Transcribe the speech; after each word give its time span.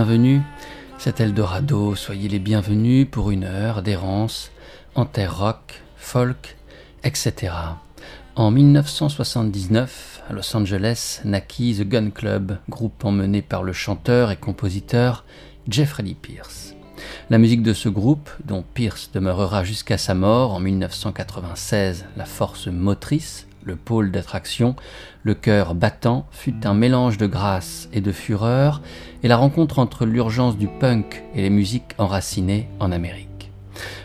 Bienvenus. 0.00 0.40
C'est 0.96 1.20
Eldorado, 1.20 1.94
soyez 1.94 2.30
les 2.30 2.38
bienvenus 2.38 3.06
pour 3.10 3.30
une 3.30 3.44
heure 3.44 3.82
d'errance 3.82 4.50
en 4.94 5.04
terre 5.04 5.36
rock, 5.36 5.82
folk, 5.98 6.56
etc. 7.04 7.52
En 8.34 8.50
1979, 8.50 10.22
à 10.26 10.32
Los 10.32 10.56
Angeles, 10.56 11.20
naquit 11.26 11.76
The 11.76 11.86
Gun 11.86 12.08
Club, 12.12 12.56
groupe 12.70 13.04
emmené 13.04 13.42
par 13.42 13.62
le 13.62 13.74
chanteur 13.74 14.30
et 14.30 14.38
compositeur 14.38 15.26
Jeffrey 15.68 16.04
Lee 16.04 16.14
Pierce. 16.14 16.74
La 17.28 17.36
musique 17.36 17.62
de 17.62 17.74
ce 17.74 17.90
groupe, 17.90 18.30
dont 18.42 18.64
Pierce 18.72 19.10
demeurera 19.12 19.64
jusqu'à 19.64 19.98
sa 19.98 20.14
mort 20.14 20.54
en 20.54 20.60
1996 20.60 22.06
la 22.16 22.24
force 22.24 22.68
motrice, 22.68 23.46
le 23.64 23.76
pôle 23.76 24.10
d'attraction, 24.10 24.76
le 25.22 25.34
cœur 25.34 25.74
battant, 25.74 26.26
fut 26.30 26.66
un 26.66 26.74
mélange 26.74 27.18
de 27.18 27.26
grâce 27.26 27.88
et 27.92 28.00
de 28.00 28.12
fureur, 28.12 28.82
et 29.22 29.28
la 29.28 29.36
rencontre 29.36 29.78
entre 29.78 30.06
l'urgence 30.06 30.56
du 30.56 30.68
punk 30.68 31.22
et 31.34 31.42
les 31.42 31.50
musiques 31.50 31.94
enracinées 31.98 32.68
en 32.78 32.92
Amérique. 32.92 33.28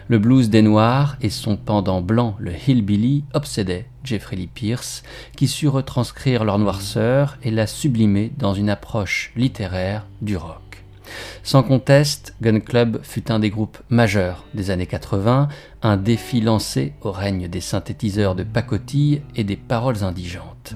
Le 0.08 0.20
blues 0.20 0.50
des 0.50 0.62
Noirs 0.62 1.18
et 1.22 1.30
son 1.30 1.58
pendant 1.58 2.02
blanc, 2.02 2.36
le 2.40 2.52
hillbilly, 2.52 3.24
obsédaient 3.34 3.88
Jeffrey 4.04 4.36
Lee 4.36 4.50
Pierce, 4.54 5.02
qui 5.36 5.48
sut 5.48 5.68
retranscrire 5.68 6.44
leur 6.44 6.60
noirceur 6.60 7.38
et 7.42 7.50
la 7.50 7.66
sublimer 7.66 8.32
dans 8.38 8.54
une 8.54 8.70
approche 8.70 9.32
littéraire 9.36 10.06
du 10.22 10.38
rock. 10.38 10.65
Sans 11.44 11.64
conteste, 11.64 12.36
Gun 12.42 12.60
Club 12.60 13.00
fut 13.04 13.32
un 13.32 13.40
des 13.40 13.50
groupes 13.50 13.78
majeurs 13.90 14.46
des 14.54 14.72
années 14.72 14.88
80, 14.88 15.48
un 15.84 15.98
défi 15.98 16.42
lancé 16.42 16.94
au 17.02 17.12
règne 17.12 17.48
des 17.48 17.62
synthétiseurs 17.62 18.36
de 18.36 18.44
pacotille 18.44 19.22
et 19.36 19.44
des 19.44 19.56
paroles 19.56 20.04
indigentes. 20.04 20.74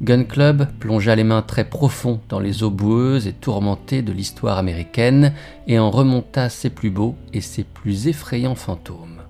Gun 0.00 0.24
Club 0.24 0.68
plongea 0.78 1.14
les 1.16 1.24
mains 1.24 1.42
très 1.42 1.64
profonds 1.64 2.20
dans 2.28 2.40
les 2.40 2.62
eaux 2.62 2.70
boueuses 2.70 3.26
et 3.26 3.32
tourmentées 3.32 4.02
de 4.02 4.12
l'histoire 4.12 4.58
américaine 4.58 5.34
et 5.66 5.78
en 5.78 5.90
remonta 5.90 6.48
ses 6.48 6.70
plus 6.70 6.90
beaux 6.90 7.16
et 7.32 7.40
ses 7.40 7.64
plus 7.64 8.06
effrayants 8.06 8.54
fantômes. 8.54 9.22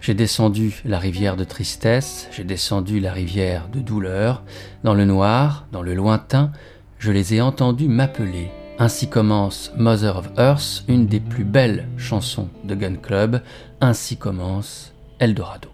J'ai 0.00 0.12
descendu 0.12 0.82
la 0.84 0.98
rivière 0.98 1.36
de 1.36 1.44
tristesse, 1.44 2.28
j'ai 2.30 2.44
descendu 2.44 3.00
la 3.00 3.12
rivière 3.12 3.68
de 3.72 3.80
douleur, 3.80 4.42
dans 4.84 4.92
le 4.92 5.06
noir, 5.06 5.66
dans 5.72 5.80
le 5.80 5.94
lointain, 5.94 6.52
je 6.98 7.10
les 7.10 7.34
ai 7.34 7.40
entendus 7.40 7.88
m'appeler 7.88 8.50
ainsi 8.78 9.08
commence 9.08 9.72
Mother 9.76 10.16
of 10.16 10.30
Earth, 10.38 10.84
une 10.88 11.06
des 11.06 11.20
plus 11.20 11.44
belles 11.44 11.88
chansons 11.96 12.48
de 12.64 12.74
Gun 12.74 12.96
Club. 12.96 13.40
Ainsi 13.80 14.16
commence 14.16 14.92
Eldorado. 15.18 15.70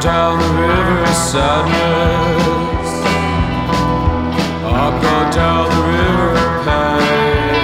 Down 0.00 0.38
the 0.38 0.48
river 0.62 1.02
of 1.02 1.08
sadness. 1.08 2.90
I'll 4.64 4.92
go 5.02 5.30
down 5.32 5.68
the 5.70 5.82
river 5.90 6.30
of 6.38 6.64
pain. 6.64 7.58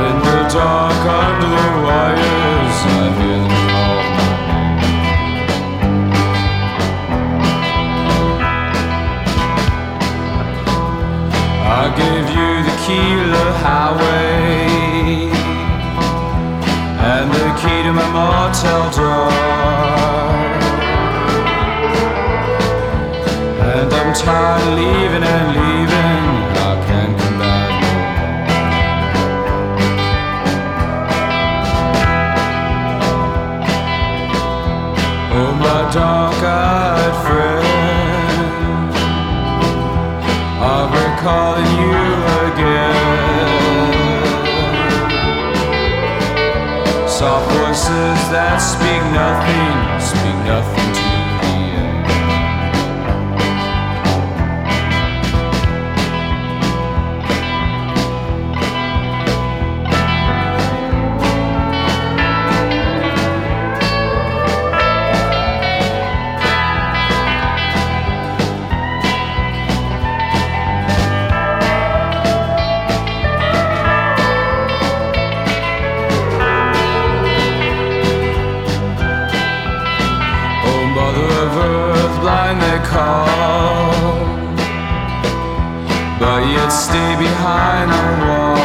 In 0.00 0.16
the 0.24 0.38
dark 0.48 1.04
under 1.20 1.48
the 1.48 1.70
wires, 1.84 2.78
I 2.86 3.04
hear 3.18 3.38
them 3.42 3.54
call 3.70 4.00
my 4.16 4.30
name. 4.48 4.84
I 11.66 11.84
gave 12.00 12.26
you 12.36 12.50
the 12.64 12.74
key 12.86 13.08
to 13.20 13.26
the 13.28 13.48
I'm 24.26 24.76
leaving 24.76 25.22
and 25.22 25.48
leaving. 25.56 26.24
I 26.56 26.72
can't 26.86 27.14
come 27.20 27.38
back. 27.38 27.72
Oh, 35.36 35.52
my 35.66 35.80
dark-eyed 35.92 37.14
friend, 37.24 38.90
I'm 40.70 40.88
recalling 41.02 41.72
you 41.82 41.98
again. 42.48 43.14
soft 47.08 47.46
voices 47.52 48.18
that 48.34 48.58
speak 48.58 49.02
nothing, 49.12 49.76
speak 50.00 50.36
nothing 50.44 50.83
behind 87.44 87.90
the 87.92 88.04
wall. 88.24 88.56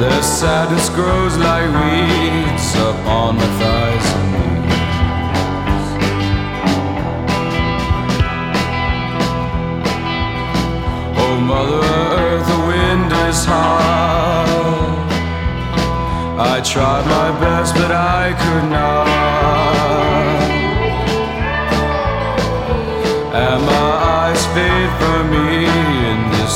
Their 0.00 0.22
sadness 0.22 0.88
grows 0.88 1.34
like 1.36 1.68
weeds 1.78 2.68
up 2.86 2.98
on 3.20 3.36
my 3.36 3.48
thighs 3.60 4.08
and 4.16 4.28
knees. 4.32 5.86
Oh, 11.22 11.36
mother 11.52 11.82
earth, 12.22 12.46
the 12.52 12.60
wind 12.72 13.10
is 13.28 13.40
hard. 13.44 15.10
I 16.52 16.54
tried 16.72 17.04
my 17.16 17.28
best, 17.38 17.74
but 17.74 17.92
I 17.92 18.32
could 18.42 18.66
not. 18.70 19.11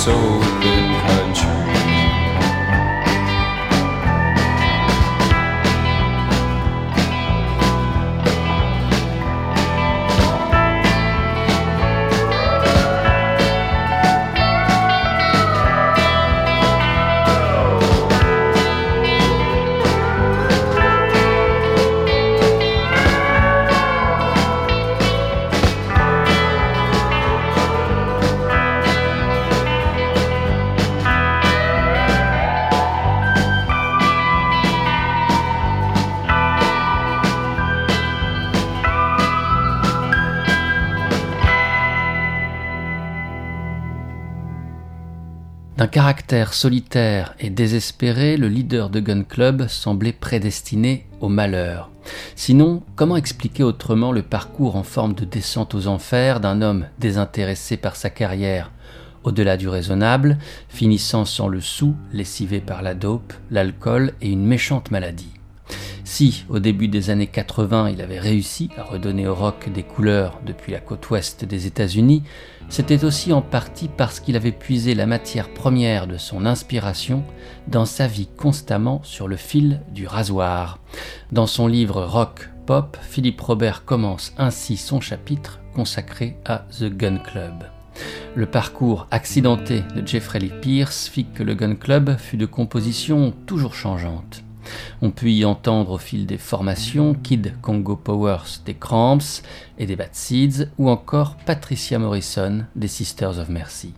In 0.09 0.66
caractère 45.97 46.53
solitaire 46.53 47.35
et 47.41 47.49
désespéré, 47.49 48.37
le 48.37 48.49
leader 48.49 48.91
de 48.91 49.01
Gun 49.01 49.23
Club 49.23 49.67
semblait 49.67 50.13
prédestiné 50.13 51.07
au 51.23 51.31
malheur. 51.31 51.91
Sinon, 52.35 52.83
comment 52.97 53.17
expliquer 53.17 53.63
autrement 53.63 54.13
le 54.13 54.21
parcours 54.21 54.77
en 54.77 54.83
forme 54.83 55.15
de 55.15 55.25
descente 55.25 55.75
aux 55.75 55.87
enfers 55.87 56.41
d'un 56.41 56.61
homme 56.61 56.85
désintéressé 56.99 57.79
par 57.79 57.97
sa 57.97 58.11
carrière? 58.11 58.73
Au-delà 59.25 59.57
du 59.57 59.69
raisonnable, 59.69 60.37
finissant 60.69 61.25
sans 61.25 61.49
le 61.49 61.63
sou, 61.63 61.97
lessivé 62.13 62.61
par 62.61 62.83
la 62.83 62.95
dope, 62.95 63.33
l'alcool 63.51 64.13
et 64.21 64.29
une 64.29 64.45
méchante 64.45 64.91
maladie. 64.91 65.36
Si, 66.09 66.45
au 66.49 66.61
début 66.61 66.87
des 66.87 67.11
années 67.11 67.27
80, 67.27 67.91
il 67.91 68.01
avait 68.01 68.21
réussi 68.21 68.71
à 68.77 68.85
redonner 68.85 69.27
au 69.27 69.35
rock 69.35 69.69
des 69.75 69.83
couleurs 69.83 70.41
depuis 70.47 70.71
la 70.71 70.79
côte 70.79 71.11
ouest 71.11 71.45
des 71.45 71.67
États-Unis, 71.67 72.23
c'était 72.69 73.05
aussi 73.05 73.33
en 73.33 73.43
partie 73.43 73.89
parce 73.89 74.21
qu'il 74.21 74.37
avait 74.37 74.53
puisé 74.53 74.95
la 74.95 75.07
matière 75.07 75.53
première 75.53 76.07
de 76.07 76.17
son 76.17 76.47
inspiration 76.47 77.25
dans 77.67 77.87
sa 77.87 78.07
vie 78.07 78.29
constamment 78.29 79.01
sur 79.03 79.27
le 79.27 79.35
fil 79.35 79.83
du 79.93 80.07
rasoir. 80.07 80.79
Dans 81.33 81.49
son 81.49 81.67
livre 81.67 82.05
Rock 82.05 82.51
Pop, 82.67 82.97
Philippe 83.03 83.41
Robert 83.41 83.85
commence 83.85 84.33
ainsi 84.39 84.77
son 84.77 85.01
chapitre 85.01 85.59
consacré 85.75 86.37
à 86.45 86.67
The 86.79 86.85
Gun 86.85 87.19
Club. 87.19 87.65
Le 88.37 88.47
parcours 88.47 89.09
accidenté 89.11 89.83
de 89.97 90.07
Jeffrey 90.07 90.39
Lee 90.39 90.53
Pierce 90.63 91.09
fit 91.09 91.27
que 91.27 91.43
le 91.43 91.55
Gun 91.55 91.75
Club 91.75 92.17
fut 92.17 92.37
de 92.37 92.47
composition 92.47 93.35
toujours 93.45 93.75
changeante. 93.75 94.46
On 95.03 95.11
peut 95.11 95.31
y 95.31 95.45
entendre 95.45 95.93
au 95.93 95.99
fil 95.99 96.27
des 96.27 96.39
formations 96.39 97.15
Kid 97.15 97.55
Congo 97.63 97.97
Powers 97.97 98.61
des 98.65 98.75
Cramps 98.75 99.43
et 99.79 99.87
des 99.87 99.97
Bad 99.97 100.15
Seeds 100.15 100.69
ou 100.79 100.89
encore 100.91 101.37
Patricia 101.47 101.99
Morrison 101.99 102.65
des 102.75 102.89
Sisters 102.89 103.39
of 103.39 103.49
Mercy. 103.49 103.95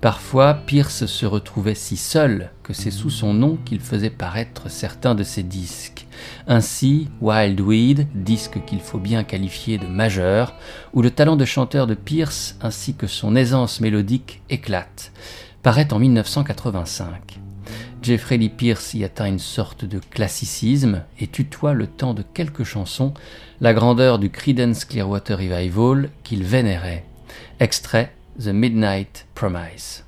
Parfois, 0.00 0.54
Pierce 0.54 1.06
se 1.06 1.26
retrouvait 1.26 1.74
si 1.74 1.96
seul 1.96 2.50
que 2.62 2.72
c'est 2.72 2.90
sous 2.90 3.10
son 3.10 3.34
nom 3.34 3.58
qu'il 3.64 3.80
faisait 3.80 4.10
paraître 4.10 4.70
certains 4.70 5.14
de 5.14 5.22
ses 5.22 5.42
disques. 5.42 6.06
Ainsi, 6.46 7.08
Wild 7.20 7.60
Weed, 7.60 8.06
disque 8.14 8.64
qu'il 8.64 8.80
faut 8.80 8.98
bien 8.98 9.24
qualifier 9.24 9.78
de 9.78 9.86
majeur, 9.86 10.54
où 10.94 11.02
le 11.02 11.10
talent 11.10 11.36
de 11.36 11.44
chanteur 11.44 11.86
de 11.86 11.94
Pierce 11.94 12.56
ainsi 12.62 12.94
que 12.94 13.06
son 13.06 13.36
aisance 13.36 13.80
mélodique 13.80 14.42
éclate, 14.48 15.12
paraît 15.62 15.92
en 15.92 15.98
1985. 15.98 17.39
Jeffrey 18.02 18.38
Lee 18.38 18.48
Pierce 18.48 18.94
y 18.94 19.04
atteint 19.04 19.26
une 19.26 19.38
sorte 19.38 19.84
de 19.84 19.98
classicisme 19.98 21.04
et 21.18 21.26
tutoie 21.26 21.74
le 21.74 21.86
temps 21.86 22.14
de 22.14 22.22
quelques 22.22 22.64
chansons 22.64 23.12
la 23.60 23.74
grandeur 23.74 24.18
du 24.18 24.30
Creedence 24.30 24.84
Clearwater 24.84 25.38
Revival 25.38 26.10
qu'il 26.22 26.44
vénérait. 26.44 27.04
Extrait 27.58 28.12
The 28.38 28.48
Midnight 28.48 29.26
Promise. 29.34 30.04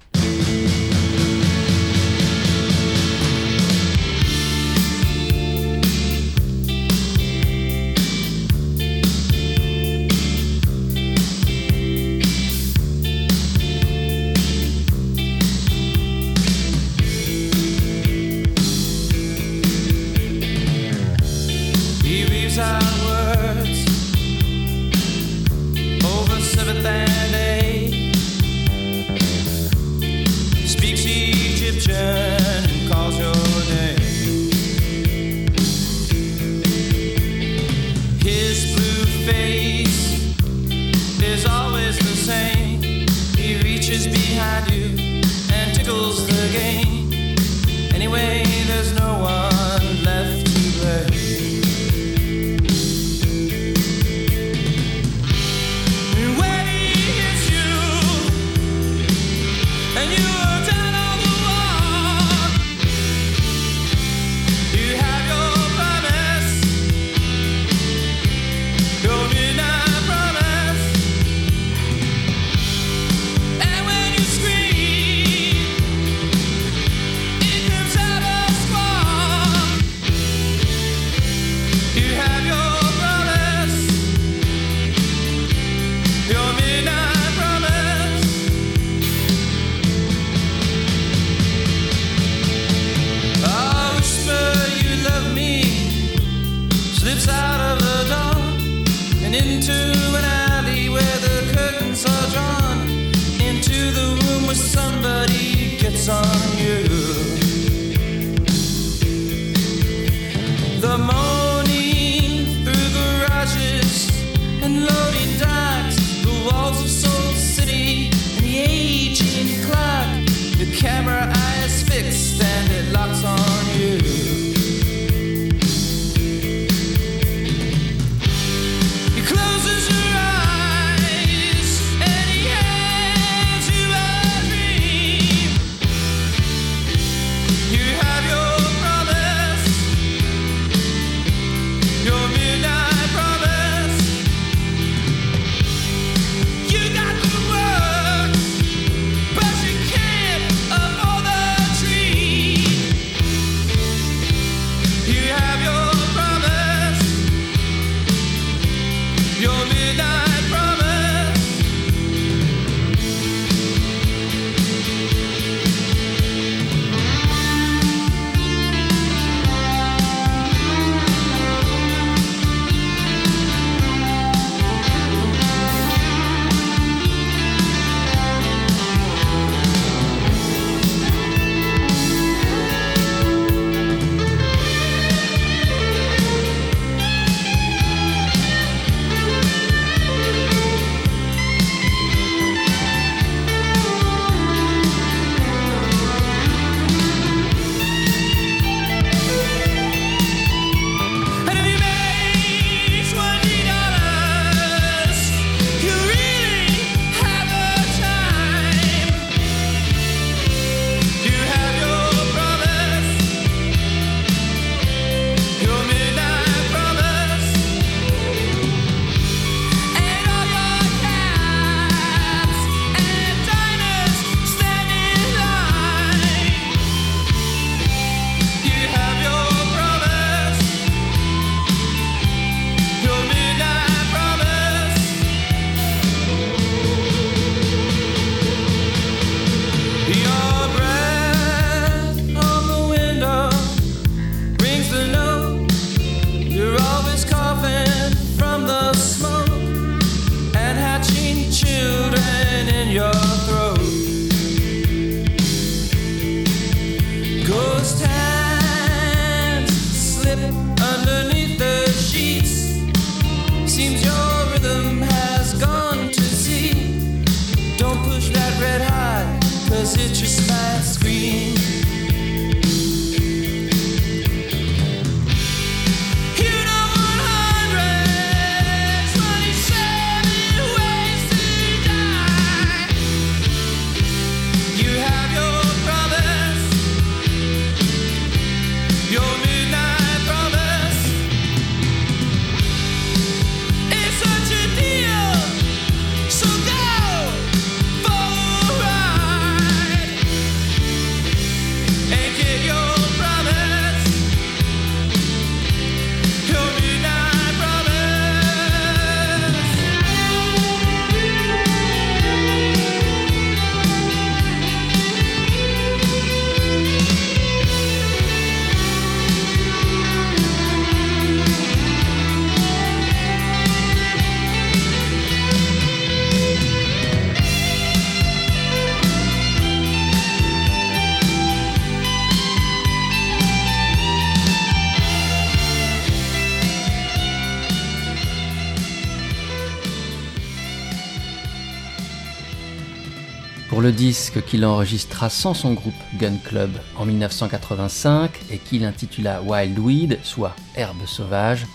Disque 344.33 344.47
qu'il 344.47 344.65
enregistra 344.65 345.29
sans 345.29 345.55
son 345.55 345.75
groupe 345.75 345.95
Gun 346.19 346.37
Club 346.45 346.71
en 346.97 347.05
1985 347.05 348.31
et 348.51 348.59
qu'il 348.59 348.85
intitula 348.85 349.43
Wild 349.43 349.79
Weed, 349.79 350.19
soit 350.23 350.55
Herbe 350.75 351.07
sauvage, 351.07 351.67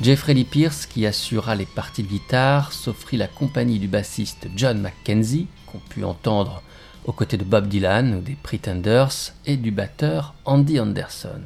Jeffrey 0.00 0.34
Lee 0.34 0.44
Pierce, 0.44 0.86
qui 0.86 1.06
assura 1.06 1.54
les 1.54 1.66
parties 1.66 2.02
de 2.02 2.08
guitare, 2.08 2.72
s'offrit 2.72 3.16
la 3.16 3.26
compagnie 3.26 3.78
du 3.78 3.88
bassiste 3.88 4.48
John 4.56 4.80
McKenzie, 4.80 5.46
qu'on 5.66 5.78
pu 5.78 6.04
entendre 6.04 6.62
aux 7.04 7.12
côtés 7.12 7.36
de 7.36 7.44
Bob 7.44 7.66
Dylan 7.66 8.14
ou 8.14 8.20
des 8.20 8.36
Pretenders, 8.42 9.34
et 9.46 9.56
du 9.56 9.70
batteur 9.70 10.34
Andy 10.44 10.80
Anderson. 10.80 11.42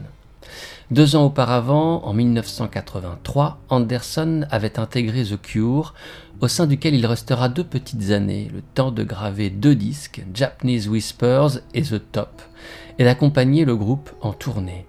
Deux 0.90 1.16
ans 1.16 1.24
auparavant, 1.24 2.04
en 2.04 2.12
1983, 2.12 3.58
Anderson 3.70 4.44
avait 4.50 4.78
intégré 4.78 5.24
The 5.24 5.40
Cure, 5.40 5.94
au 6.40 6.48
sein 6.48 6.66
duquel 6.66 6.94
il 6.94 7.06
restera 7.06 7.48
deux 7.48 7.64
petites 7.64 8.10
années, 8.10 8.50
le 8.52 8.60
temps 8.60 8.90
de 8.90 9.02
graver 9.02 9.48
deux 9.48 9.74
disques, 9.74 10.22
Japanese 10.34 10.86
Whispers 10.88 11.60
et 11.72 11.82
The 11.82 12.02
Top, 12.12 12.42
et 12.98 13.04
d'accompagner 13.04 13.64
le 13.64 13.76
groupe 13.76 14.10
en 14.20 14.34
tournée. 14.34 14.84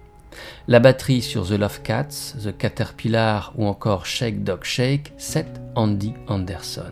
La 0.68 0.80
batterie 0.80 1.22
sur 1.22 1.48
The 1.48 1.52
Love 1.52 1.82
Cats, 1.82 2.34
The 2.44 2.56
Caterpillar 2.58 3.54
ou 3.56 3.66
encore 3.66 4.06
Shake 4.06 4.44
Dog 4.44 4.64
Shake, 4.64 5.14
c'est 5.18 5.48
Andy 5.76 6.14
Anderson. 6.28 6.92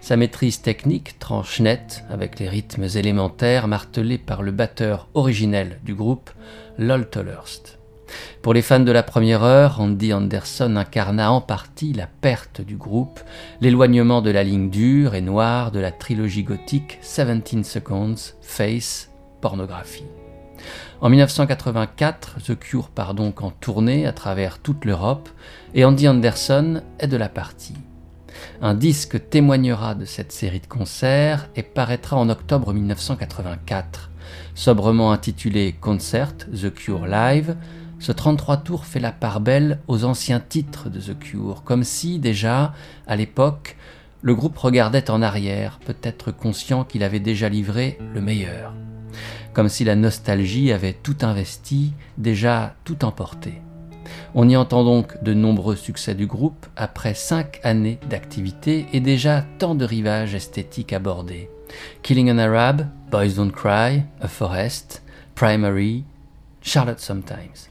Sa 0.00 0.16
maîtrise 0.16 0.62
technique 0.62 1.18
tranche 1.18 1.58
net 1.58 2.04
avec 2.08 2.38
les 2.38 2.48
rythmes 2.48 2.86
élémentaires 2.94 3.66
martelés 3.66 4.18
par 4.18 4.42
le 4.42 4.52
batteur 4.52 5.08
originel 5.14 5.80
du 5.82 5.94
groupe, 5.94 6.30
Lol 6.78 7.08
Tollerst. 7.10 7.81
Pour 8.42 8.54
les 8.54 8.62
fans 8.62 8.80
de 8.80 8.92
la 8.92 9.02
première 9.02 9.42
heure, 9.42 9.80
Andy 9.80 10.12
Anderson 10.12 10.76
incarna 10.76 11.32
en 11.32 11.40
partie 11.40 11.92
la 11.92 12.06
perte 12.06 12.60
du 12.60 12.76
groupe, 12.76 13.20
l'éloignement 13.60 14.22
de 14.22 14.30
la 14.30 14.42
ligne 14.42 14.70
dure 14.70 15.14
et 15.14 15.20
noire 15.20 15.70
de 15.70 15.80
la 15.80 15.92
trilogie 15.92 16.42
gothique 16.42 16.98
17 17.00 17.64
Seconds, 17.64 18.14
Face, 18.40 19.10
Pornographie. 19.40 20.06
En 21.00 21.08
1984, 21.08 22.36
The 22.44 22.58
Cure 22.58 22.88
part 22.88 23.14
donc 23.14 23.42
en 23.42 23.50
tournée 23.50 24.06
à 24.06 24.12
travers 24.12 24.58
toute 24.58 24.84
l'Europe 24.84 25.28
et 25.74 25.84
Andy 25.84 26.08
Anderson 26.08 26.82
est 27.00 27.08
de 27.08 27.16
la 27.16 27.28
partie. 27.28 27.74
Un 28.60 28.74
disque 28.74 29.28
témoignera 29.28 29.94
de 29.94 30.04
cette 30.04 30.32
série 30.32 30.60
de 30.60 30.66
concerts 30.66 31.48
et 31.56 31.62
paraîtra 31.62 32.16
en 32.16 32.28
octobre 32.28 32.72
1984. 32.72 34.10
Sobrement 34.54 35.12
intitulé 35.12 35.74
Concert 35.80 36.36
The 36.36 36.72
Cure 36.72 37.06
Live, 37.06 37.56
ce 38.02 38.10
33 38.10 38.56
tours 38.56 38.84
fait 38.84 38.98
la 38.98 39.12
part 39.12 39.40
belle 39.40 39.78
aux 39.86 40.02
anciens 40.02 40.40
titres 40.40 40.90
de 40.90 40.98
The 40.98 41.16
Cure, 41.16 41.62
comme 41.62 41.84
si 41.84 42.18
déjà, 42.18 42.72
à 43.06 43.14
l'époque, 43.14 43.76
le 44.22 44.34
groupe 44.34 44.58
regardait 44.58 45.08
en 45.08 45.22
arrière, 45.22 45.78
peut-être 45.86 46.32
conscient 46.32 46.82
qu'il 46.82 47.04
avait 47.04 47.20
déjà 47.20 47.48
livré 47.48 48.00
le 48.12 48.20
meilleur, 48.20 48.74
comme 49.52 49.68
si 49.68 49.84
la 49.84 49.94
nostalgie 49.94 50.72
avait 50.72 50.94
tout 50.94 51.18
investi, 51.22 51.92
déjà 52.18 52.74
tout 52.82 53.04
emporté. 53.04 53.62
On 54.34 54.48
y 54.48 54.56
entend 54.56 54.82
donc 54.82 55.22
de 55.22 55.32
nombreux 55.32 55.76
succès 55.76 56.16
du 56.16 56.26
groupe 56.26 56.66
après 56.74 57.14
cinq 57.14 57.60
années 57.62 58.00
d'activité 58.10 58.86
et 58.92 58.98
déjà 58.98 59.44
tant 59.60 59.76
de 59.76 59.84
rivages 59.84 60.34
esthétiques 60.34 60.92
abordés. 60.92 61.48
Killing 62.02 62.32
an 62.32 62.38
Arab, 62.38 62.84
Boys 63.12 63.34
Don't 63.36 63.52
Cry, 63.52 64.02
A 64.20 64.26
Forest, 64.26 65.04
Primary, 65.36 66.02
Charlotte 66.62 67.00
Sometimes. 67.00 67.68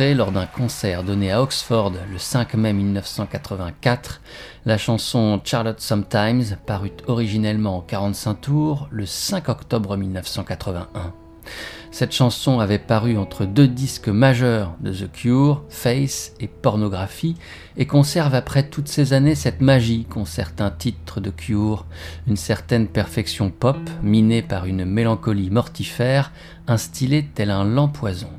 Lors 0.00 0.32
d'un 0.32 0.46
concert 0.46 1.04
donné 1.04 1.30
à 1.30 1.42
Oxford 1.42 1.92
le 2.10 2.16
5 2.16 2.54
mai 2.54 2.72
1984, 2.72 4.22
la 4.64 4.78
chanson 4.78 5.38
Charlotte 5.44 5.78
Sometimes 5.78 6.56
parut 6.64 6.94
originellement 7.06 7.76
en 7.76 7.80
45 7.82 8.34
tours 8.40 8.88
le 8.90 9.04
5 9.04 9.50
octobre 9.50 9.98
1981. 9.98 11.12
Cette 11.90 12.12
chanson 12.12 12.60
avait 12.60 12.78
paru 12.78 13.18
entre 13.18 13.44
deux 13.44 13.68
disques 13.68 14.08
majeurs 14.08 14.74
de 14.80 14.90
The 14.90 15.12
Cure, 15.12 15.64
Face 15.68 16.32
et 16.40 16.48
Pornographie, 16.48 17.36
et 17.76 17.84
conserve 17.84 18.34
après 18.34 18.70
toutes 18.70 18.88
ces 18.88 19.12
années 19.12 19.34
cette 19.34 19.60
magie 19.60 20.06
qu'ont 20.08 20.24
certains 20.24 20.70
titres 20.70 21.20
de 21.20 21.28
Cure, 21.28 21.84
une 22.26 22.36
certaine 22.38 22.88
perfection 22.88 23.50
pop 23.50 23.76
minée 24.02 24.40
par 24.40 24.64
une 24.64 24.86
mélancolie 24.86 25.50
mortifère, 25.50 26.32
instillée 26.66 27.28
tel 27.34 27.50
un 27.50 27.64
lent 27.64 27.88
poison. 27.88 28.30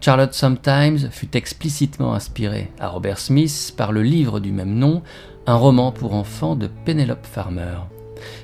Charlotte 0.00 0.32
Sometimes 0.32 1.10
fut 1.10 1.36
explicitement 1.36 2.14
inspirée 2.14 2.70
à 2.78 2.88
Robert 2.88 3.18
Smith 3.18 3.74
par 3.76 3.90
le 3.90 4.02
livre 4.02 4.38
du 4.38 4.52
même 4.52 4.74
nom, 4.74 5.02
un 5.46 5.56
roman 5.56 5.90
pour 5.90 6.14
enfants 6.14 6.54
de 6.54 6.68
Penelope 6.84 7.26
Farmer. 7.26 7.78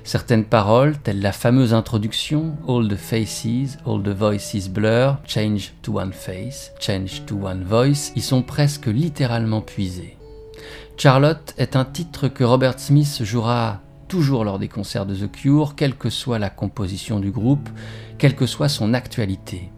Certaines 0.03 0.45
paroles, 0.45 0.99
telles 0.99 1.21
la 1.21 1.33
fameuse 1.33 1.73
introduction 1.73 2.57
All 2.69 2.89
the 2.89 2.97
faces, 2.97 3.79
all 3.87 4.03
the 4.03 4.09
voices 4.09 4.69
blur, 4.69 5.19
change 5.27 5.73
to 5.83 5.99
one 5.99 6.13
face, 6.13 6.73
change 6.81 7.25
to 7.27 7.37
one 7.37 7.63
voice, 7.63 8.13
y 8.17 8.21
sont 8.21 8.43
presque 8.43 8.87
littéralement 8.87 9.61
puisées. 9.61 10.17
Charlotte 10.97 11.55
est 11.57 11.77
un 11.77 11.85
titre 11.85 12.29
que 12.29 12.45
Robert 12.45 12.79
Smith 12.79 13.23
jouera 13.23 13.81
toujours 14.09 14.45
lors 14.45 14.59
des 14.59 14.69
concerts 14.69 15.07
de 15.07 15.15
The 15.15 15.31
Cure, 15.31 15.75
quelle 15.77 15.95
que 15.95 16.11
soit 16.11 16.39
la 16.39 16.51
composition 16.51 17.21
du 17.21 17.31
groupe, 17.31 17.69
quelle 18.19 18.35
que 18.35 18.47
soit 18.47 18.69
son 18.69 18.93
actualité. 18.93 19.71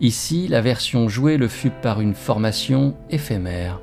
Ici, 0.00 0.46
la 0.46 0.60
version 0.60 1.08
jouée 1.08 1.36
le 1.36 1.48
fut 1.48 1.70
par 1.70 2.00
une 2.00 2.14
formation 2.14 2.94
éphémère. 3.10 3.80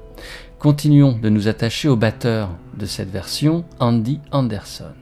Continuons 0.59 1.19
de 1.21 1.27
nous 1.27 1.49
attacher 1.49 1.89
au 1.89 1.97
batteur 1.97 2.51
de 2.77 2.85
cette 2.85 3.11
version, 3.11 3.65
Andy 3.81 4.21
Anderson. 4.31 4.93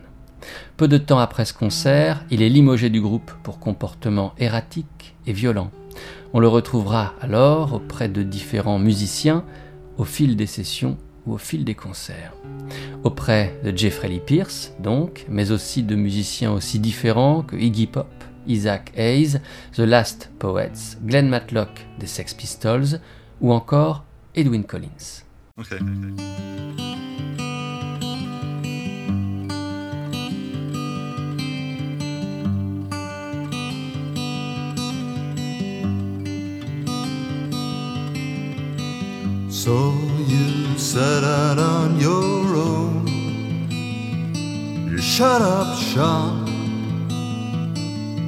Peu 0.75 0.87
de 0.87 0.97
temps 0.97 1.19
après 1.19 1.45
ce 1.45 1.53
concert, 1.53 2.25
il 2.31 2.41
est 2.41 2.49
limogé 2.49 2.89
du 2.89 2.99
groupe 2.99 3.31
pour 3.43 3.59
comportement 3.59 4.33
erratique 4.39 5.13
et 5.27 5.33
violent. 5.33 5.69
On 6.33 6.39
le 6.39 6.47
retrouvera 6.47 7.13
alors 7.21 7.73
auprès 7.73 8.09
de 8.09 8.23
différents 8.23 8.79
musiciens 8.79 9.45
au 9.99 10.05
fil 10.05 10.35
des 10.35 10.47
sessions 10.47 10.97
ou 11.27 11.33
au 11.33 11.37
fil 11.37 11.63
des 11.63 11.75
concerts. 11.75 12.33
Auprès 13.03 13.55
de 13.63 13.77
Jeffrey 13.77 14.07
Lee 14.07 14.19
Pierce, 14.25 14.73
donc, 14.79 15.27
mais 15.29 15.51
aussi 15.51 15.83
de 15.83 15.95
musiciens 15.95 16.51
aussi 16.51 16.79
différents 16.79 17.43
que 17.43 17.55
Iggy 17.55 17.85
Pop, 17.85 18.07
Isaac 18.47 18.91
Hayes, 18.95 19.39
The 19.75 19.85
Last 19.85 20.29
Poets, 20.39 20.97
Glenn 21.05 21.29
Matlock 21.29 21.85
des 21.99 22.07
Sex 22.07 22.33
Pistols 22.33 22.99
ou 23.41 23.51
encore 23.51 24.03
Edwin 24.35 24.63
Collins. 24.63 25.23
So 39.49 39.93
you 40.27 40.77
set 40.77 41.23
out 41.23 41.57
on 41.57 41.97
your 41.97 42.55
own. 42.57 43.07
You 44.91 44.97
shut 44.97 45.41
up 45.41 45.77
shop. 45.77 46.52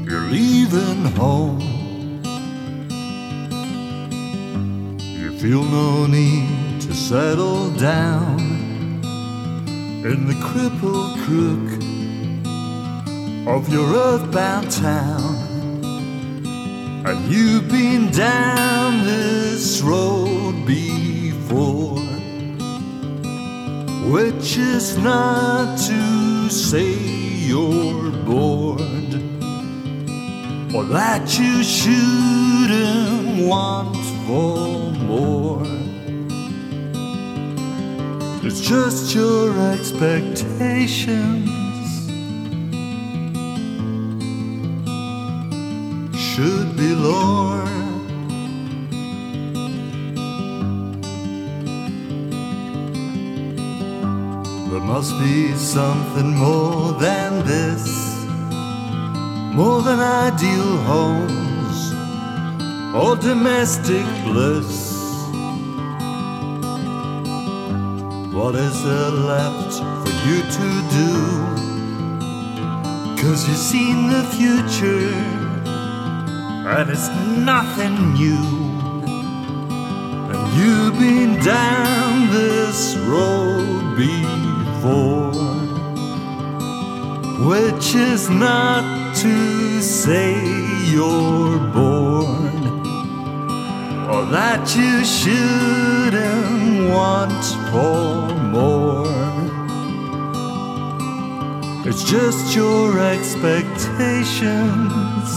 You're 0.08 0.30
leaving 0.30 1.06
home. 1.16 1.60
You 5.00 5.32
feel 5.40 5.64
no 5.64 6.06
need 6.06 6.82
to 6.82 6.94
settle 6.94 7.72
down 7.72 8.40
in 10.06 10.28
the 10.28 10.38
crippled 10.42 11.18
crook 11.26 11.68
of 13.48 13.68
your 13.74 13.88
earthbound 13.96 14.70
town. 14.72 15.36
And 17.08 17.32
you've 17.32 17.68
been 17.70 18.12
down 18.12 19.04
this 19.06 19.82
road 19.82 20.66
before 20.68 22.00
which 24.12 24.58
is 24.58 24.98
not 25.00 25.78
to 25.80 26.50
say 26.50 26.94
you're 26.94 28.12
bored 28.12 29.35
or 30.76 30.84
that 30.84 31.40
you 31.40 31.64
shouldn't 31.64 33.48
want 33.48 33.96
for 34.28 34.92
more. 35.08 35.64
It's 38.44 38.60
just 38.60 39.16
your 39.16 39.58
expectations. 39.72 41.50
Should 46.14 46.76
be 46.76 46.94
lower. 46.94 47.64
There 54.72 54.86
must 54.94 55.18
be 55.20 55.54
something 55.54 56.36
more 56.36 56.92
than 57.00 57.46
this, 57.46 58.05
more 59.56 59.82
than 59.82 60.02
ideal 60.02 60.78
homes 60.84 61.94
or 62.94 63.16
domestic 63.16 64.06
bliss. 64.26 64.94
What 68.34 68.56
is 68.56 68.84
there 68.84 69.12
left 69.12 69.74
for 70.04 70.14
you 70.28 70.42
to 70.58 70.70
do? 71.00 71.14
Cause 73.22 73.48
you've 73.48 73.66
seen 73.74 74.10
the 74.10 74.24
future, 74.38 75.16
and 76.76 76.90
it's 76.90 77.08
nothing 77.38 78.14
new. 78.14 78.46
And 80.32 80.44
you've 80.58 81.00
been 81.00 81.42
down 81.42 82.30
this 82.30 82.98
road 82.98 83.96
before 83.96 85.46
which 87.48 87.94
is 87.94 88.30
not 88.30 88.95
to 89.26 89.82
say 89.82 90.34
you're 90.94 91.58
bored 91.78 92.66
or 94.12 94.22
that 94.38 94.64
you 94.80 94.94
shouldn't 95.04 96.90
want 96.96 97.44
for 97.72 98.12
more. 98.58 99.24
It's 101.88 102.04
just 102.04 102.56
your 102.56 103.00
expectations. 103.00 105.28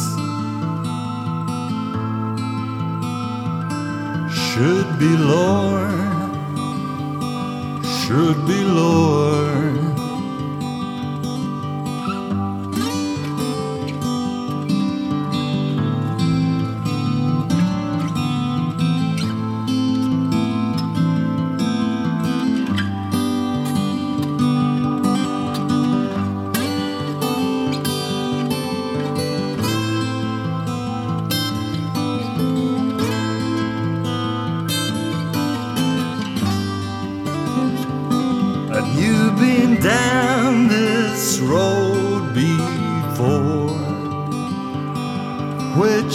Should 4.49 4.89
be 4.99 5.13
Lord 5.17 6.09
should 8.09 8.47
be 8.47 8.65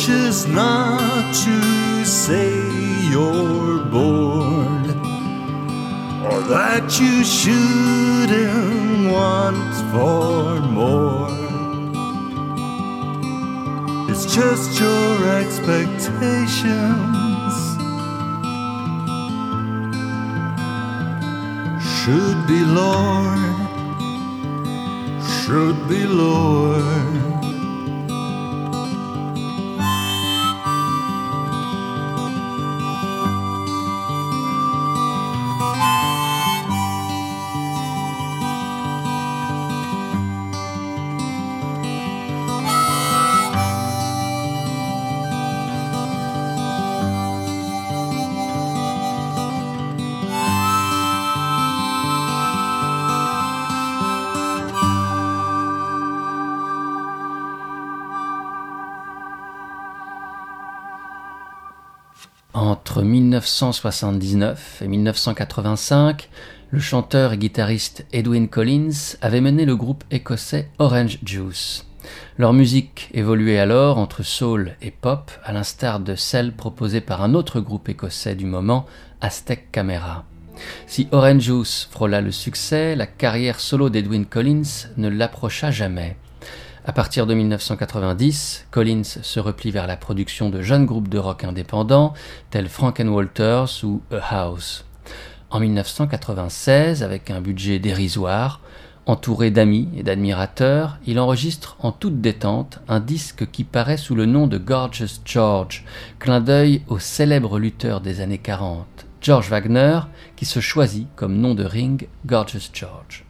Just 0.06 0.50
not 0.50 1.34
to 1.34 2.04
say 2.04 2.52
you're 3.10 3.86
bored 3.86 4.89
or 6.28 6.42
that 6.42 7.00
you 7.00 7.24
shouldn't 7.24 9.10
want 9.10 9.74
for 9.94 10.60
more. 10.60 11.30
It's 14.10 14.26
just 14.26 14.78
your 14.78 15.30
expectations 15.39 17.56
should 21.96 22.46
be 22.46 22.66
lower, 22.66 23.38
should 25.46 25.88
be 25.88 26.06
lower. 26.06 27.12
1979 63.44 64.82
et 64.84 64.88
1985, 64.88 66.30
le 66.72 66.80
chanteur 66.80 67.34
et 67.34 67.38
guitariste 67.38 68.06
Edwin 68.14 68.48
Collins 68.48 69.18
avait 69.22 69.42
mené 69.42 69.66
le 69.66 69.76
groupe 69.76 70.06
écossais 70.12 70.70
Orange 70.80 71.20
Juice. 71.26 71.86
Leur 72.38 72.54
musique 72.54 73.10
évoluait 73.14 73.60
alors 73.60 73.98
entre 73.98 74.24
soul 74.24 74.76
et 74.82 74.92
pop, 74.92 75.30
à 75.44 75.52
l'instar 75.52 76.00
de 76.00 76.16
celle 76.16 76.54
proposée 76.54 77.02
par 77.02 77.22
un 77.22 77.34
autre 77.34 77.60
groupe 77.60 77.90
écossais 77.90 78.36
du 78.36 78.46
moment, 78.46 78.86
Aztec 79.20 79.72
Camera. 79.74 80.24
Si 80.88 81.10
Orange 81.12 81.42
Juice 81.42 81.90
frôla 81.92 82.22
le 82.22 82.32
succès, 82.32 82.96
la 82.96 83.08
carrière 83.08 83.60
solo 83.60 83.90
d'Edwin 83.90 84.26
Collins 84.26 84.88
ne 84.96 85.10
l'approcha 85.10 85.70
jamais. 85.70 86.16
À 86.86 86.91
partir 86.91 87.26
de 87.26 87.34
1990, 87.34 88.67
Collins 88.69 89.04
se 89.04 89.39
replie 89.39 89.72
vers 89.72 89.88
la 89.88 89.96
production 89.96 90.50
de 90.50 90.62
jeunes 90.62 90.86
groupes 90.86 91.08
de 91.08 91.17
rock 91.17 91.46
indépendants 91.46 92.13
tels 92.50 92.67
Frank 92.67 93.02
Walters 93.02 93.86
ou 93.86 94.02
A 94.12 94.17
House. 94.17 94.84
En 95.50 95.62
1996, 95.62 97.02
avec 97.02 97.32
un 97.32 97.39
budget 97.39 97.80
dérisoire, 97.80 98.60
entouré 99.06 99.50
d'amis 99.50 99.88
et 99.96 100.04
d'admirateurs, 100.04 100.98
il 101.06 101.22
enregistre 101.22 101.78
en 101.80 101.93
toute 101.93 102.19
détente 102.19 102.82
un 102.89 103.00
disque 103.00 103.50
qui 103.50 103.63
paraît 103.63 103.96
sous 103.96 104.15
le 104.15 104.26
nom 104.26 104.48
de 104.48 104.58
Gorgeous 104.58 105.22
George, 105.24 105.86
clin 106.19 106.41
d'œil 106.41 106.82
au 106.89 107.00
célèbre 107.00 107.60
lutteur 107.60 108.02
des 108.02 108.19
années 108.19 108.39
40, 108.39 108.86
George 109.22 109.50
Wagner, 109.50 110.02
qui 110.36 110.43
se 110.43 110.60
choisit 110.60 111.08
comme 111.15 111.38
nom 111.38 111.56
de 111.56 111.63
ring 111.63 112.10
Gorgeous 112.26 112.72
George. 112.74 113.24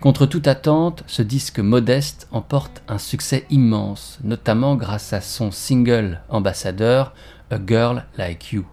Contre 0.00 0.26
toute 0.26 0.48
attente, 0.48 1.04
ce 1.06 1.22
disque 1.22 1.58
modeste 1.58 2.28
emporte 2.32 2.82
un 2.88 2.98
succès 2.98 3.46
immense, 3.50 4.18
notamment 4.24 4.76
grâce 4.76 5.12
à 5.12 5.20
son 5.20 5.50
single 5.50 6.20
ambassadeur 6.28 7.14
A 7.50 7.58
Girl 7.64 8.04
Like 8.18 8.52
You. 8.52 8.64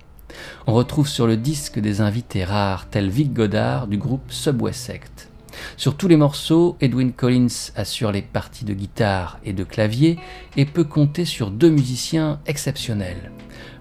On 0.67 0.73
retrouve 0.73 1.07
sur 1.07 1.27
le 1.27 1.37
disque 1.37 1.79
des 1.79 2.01
invités 2.01 2.43
rares 2.43 2.87
tels 2.89 3.09
Vic 3.09 3.33
Godard 3.33 3.87
du 3.87 3.97
groupe 3.97 4.31
Subway 4.31 4.73
Sect. 4.73 5.29
Sur 5.77 5.97
tous 5.97 6.07
les 6.07 6.17
morceaux, 6.17 6.77
Edwin 6.79 7.11
Collins 7.11 7.71
assure 7.75 8.11
les 8.11 8.21
parties 8.21 8.65
de 8.65 8.73
guitare 8.73 9.39
et 9.43 9.53
de 9.53 9.63
clavier 9.63 10.19
et 10.55 10.65
peut 10.65 10.83
compter 10.83 11.25
sur 11.25 11.51
deux 11.51 11.69
musiciens 11.69 12.39
exceptionnels. 12.45 13.31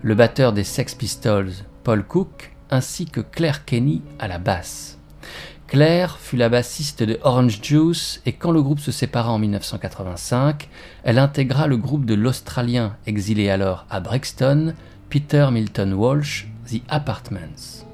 Le 0.03 0.15
batteur 0.15 0.53
des 0.53 0.65
Sex 0.65 0.95
Pistols, 0.95 1.53
Paul 1.85 2.05
Cook, 2.05 2.53
ainsi 2.71 3.07
que 3.07 3.21
Claire 3.21 3.65
Kenny 3.65 4.03
à 4.19 4.29
la 4.29 4.39
basse. 4.39 4.98
Claire 5.69 6.17
fut 6.19 6.39
la 6.39 6.49
bassiste 6.49 7.03
de 7.03 7.21
Orange 7.23 7.61
Juice 7.63 8.23
et 8.25 8.33
quand 8.33 8.53
le 8.53 8.63
groupe 8.63 8.81
se 8.81 8.91
sépara 8.91 9.31
en 9.31 9.39
1985, 9.39 10.67
elle 11.05 11.19
intégra 11.19 11.67
le 11.67 11.77
groupe 11.77 12.07
de 12.07 12.15
l'Australien 12.15 12.97
exilé 13.07 13.51
alors 13.51 13.85
à 13.91 14.01
Brixton, 14.01 14.73
Peter 15.11 15.47
Milton 15.53 15.93
Walsh, 15.93 16.49
The 16.67 16.81
Apartments. 16.89 17.85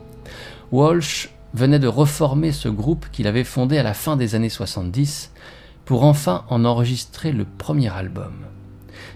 Walsh 0.70 1.30
venait 1.52 1.80
de 1.80 1.88
reformer 1.88 2.52
ce 2.52 2.68
groupe 2.68 3.06
qu'il 3.10 3.26
avait 3.26 3.42
fondé 3.42 3.76
à 3.76 3.82
la 3.82 3.94
fin 3.94 4.16
des 4.16 4.36
années 4.36 4.48
70 4.48 5.32
pour 5.84 6.04
enfin 6.04 6.44
en 6.50 6.64
enregistrer 6.64 7.32
le 7.32 7.44
premier 7.44 7.92
album. 7.92 8.34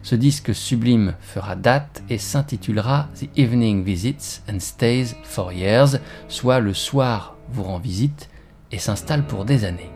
Ce 0.03 0.16
disque 0.16 0.53
sublime 0.53 1.14
fera 1.21 1.55
date 1.55 2.03
et 2.11 2.18
s'intitulera 2.18 3.09
The 3.21 3.29
Evening 3.38 3.85
Visits 3.85 4.40
and 4.53 4.59
Stays 4.59 5.14
for 5.23 5.53
Years, 5.53 6.01
soit 6.27 6.59
le 6.59 6.75
soir 6.75 7.37
vous 7.53 7.62
rend 7.62 7.79
visite 7.79 8.29
et 8.72 8.78
s'installe 8.78 9.26
pour 9.26 9.44
des 9.44 9.64
années. 9.64 9.90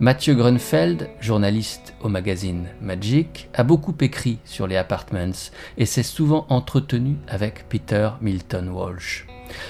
Mathieu 0.00 0.34
Grunfeld, 0.34 1.08
journaliste 1.20 1.94
au 2.00 2.08
magazine 2.08 2.66
Magic, 2.80 3.48
a 3.54 3.62
beaucoup 3.62 3.94
écrit 4.00 4.38
sur 4.44 4.66
les 4.66 4.76
apartments 4.76 5.52
et 5.78 5.86
s'est 5.86 6.02
souvent 6.02 6.46
entretenu 6.48 7.16
avec 7.28 7.68
Peter 7.68 8.10
Milton 8.20 8.68
Walsh. 8.68 9.26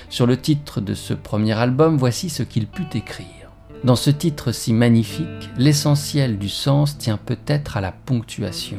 Sur 0.08 0.26
le 0.26 0.36
titre 0.36 0.80
de 0.80 0.94
ce 0.94 1.14
premier 1.14 1.58
album, 1.58 1.96
voici 1.96 2.30
ce 2.30 2.42
qu'il 2.42 2.66
put 2.66 2.88
écrire. 2.94 3.26
Dans 3.84 3.96
ce 3.96 4.10
titre 4.10 4.52
si 4.52 4.72
magnifique, 4.72 5.50
l'essentiel 5.56 6.38
du 6.38 6.48
sens 6.48 6.98
tient 6.98 7.16
peut-être 7.18 7.76
à 7.76 7.80
la 7.80 7.92
ponctuation 7.92 8.78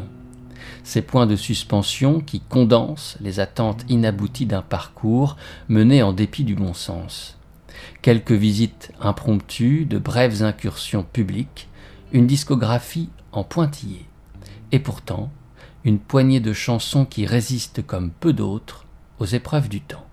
ces 0.84 1.02
points 1.02 1.28
de 1.28 1.36
suspension 1.36 2.22
qui 2.22 2.40
condensent 2.40 3.18
les 3.22 3.40
attentes 3.40 3.86
inabouties 3.90 4.46
d'un 4.46 4.62
parcours 4.62 5.38
mené 5.70 6.04
en 6.04 6.14
dépit 6.14 6.44
du 6.44 6.56
bon 6.56 6.74
sens. 6.74 7.38
Quelques 8.02 8.32
visites 8.32 8.92
impromptues, 9.00 9.86
de 9.86 10.00
brèves 10.00 10.42
incursions 10.42 11.04
publiques, 11.04 11.70
une 12.12 12.26
discographie 12.26 13.10
en 13.32 13.44
pointillé. 13.44 14.06
Et 14.72 14.80
pourtant, 14.80 15.32
une 15.84 16.00
poignée 16.00 16.40
de 16.40 16.52
chansons 16.52 17.06
qui 17.06 17.28
résistent 17.28 17.86
comme 17.86 18.10
peu 18.10 18.34
d'autres 18.34 18.86
aux 19.20 19.26
épreuves 19.26 19.70
du 19.70 19.82
temps. 19.82 20.06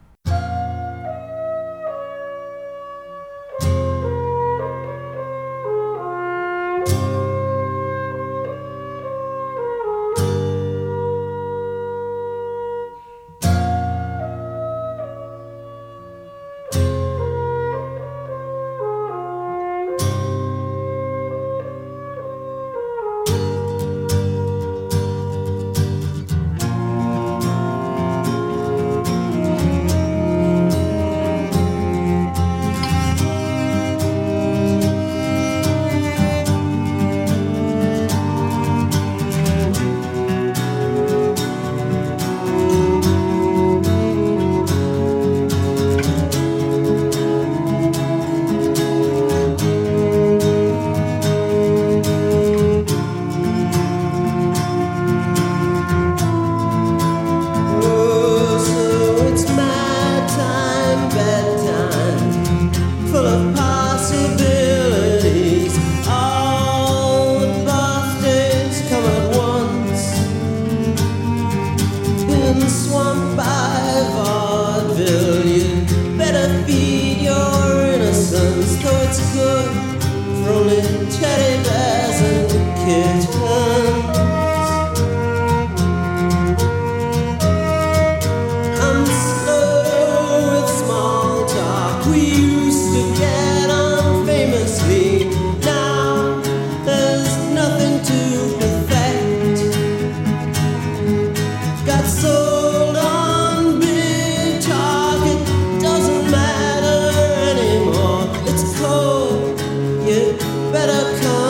you 110.08 110.32
better 110.72 111.20
come. 111.20 111.47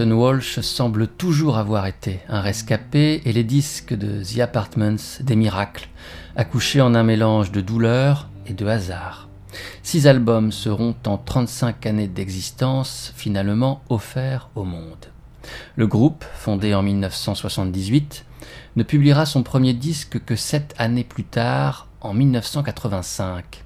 Walsh 0.00 0.60
semble 0.60 1.06
toujours 1.06 1.58
avoir 1.58 1.86
été 1.86 2.20
un 2.28 2.40
rescapé 2.40 3.20
et 3.24 3.32
les 3.32 3.44
disques 3.44 3.94
de 3.94 4.22
The 4.22 4.40
Apartments 4.40 5.20
des 5.20 5.36
miracles, 5.36 5.88
accouchés 6.34 6.80
en 6.80 6.94
un 6.94 7.02
mélange 7.02 7.52
de 7.52 7.60
douleur 7.60 8.28
et 8.46 8.54
de 8.54 8.66
hasard. 8.66 9.28
Six 9.82 10.06
albums 10.06 10.50
seront 10.50 10.94
en 11.06 11.18
35 11.18 11.84
années 11.86 12.08
d'existence 12.08 13.12
finalement 13.16 13.82
offerts 13.90 14.48
au 14.54 14.64
monde. 14.64 15.06
Le 15.76 15.86
groupe, 15.86 16.24
fondé 16.34 16.74
en 16.74 16.82
1978, 16.82 18.24
ne 18.76 18.82
publiera 18.82 19.26
son 19.26 19.42
premier 19.42 19.74
disque 19.74 20.24
que 20.24 20.36
sept 20.36 20.74
années 20.78 21.04
plus 21.04 21.24
tard, 21.24 21.88
en 22.00 22.14
1985. 22.14 23.64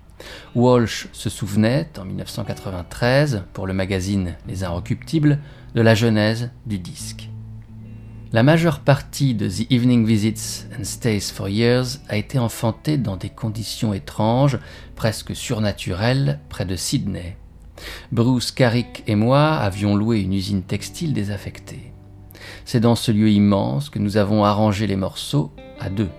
Walsh 0.54 1.08
se 1.12 1.30
souvenait, 1.30 1.88
en 1.98 2.04
1993, 2.04 3.44
pour 3.52 3.66
le 3.66 3.74
magazine 3.74 4.34
Les 4.48 4.64
Inrecuptibles, 4.64 5.38
de 5.76 5.82
la 5.82 5.94
genèse 5.94 6.50
du 6.64 6.78
disque. 6.78 7.28
La 8.32 8.42
majeure 8.42 8.80
partie 8.80 9.34
de 9.34 9.46
The 9.46 9.70
Evening 9.70 10.06
Visits 10.06 10.64
and 10.72 10.84
Stays 10.84 11.30
for 11.32 11.50
Years 11.50 12.00
a 12.08 12.16
été 12.16 12.38
enfantée 12.38 12.96
dans 12.96 13.18
des 13.18 13.28
conditions 13.28 13.92
étranges, 13.92 14.58
presque 14.94 15.36
surnaturelles, 15.36 16.40
près 16.48 16.64
de 16.64 16.76
Sydney. 16.76 17.36
Bruce 18.10 18.52
Carrick 18.52 19.04
et 19.06 19.16
moi 19.16 19.52
avions 19.52 19.94
loué 19.96 20.20
une 20.20 20.32
usine 20.32 20.62
textile 20.62 21.12
désaffectée. 21.12 21.92
C'est 22.64 22.80
dans 22.80 22.94
ce 22.94 23.12
lieu 23.12 23.28
immense 23.28 23.90
que 23.90 23.98
nous 23.98 24.16
avons 24.16 24.44
arrangé 24.44 24.86
les 24.86 24.96
morceaux 24.96 25.52
à 25.78 25.90
deux. 25.90 26.10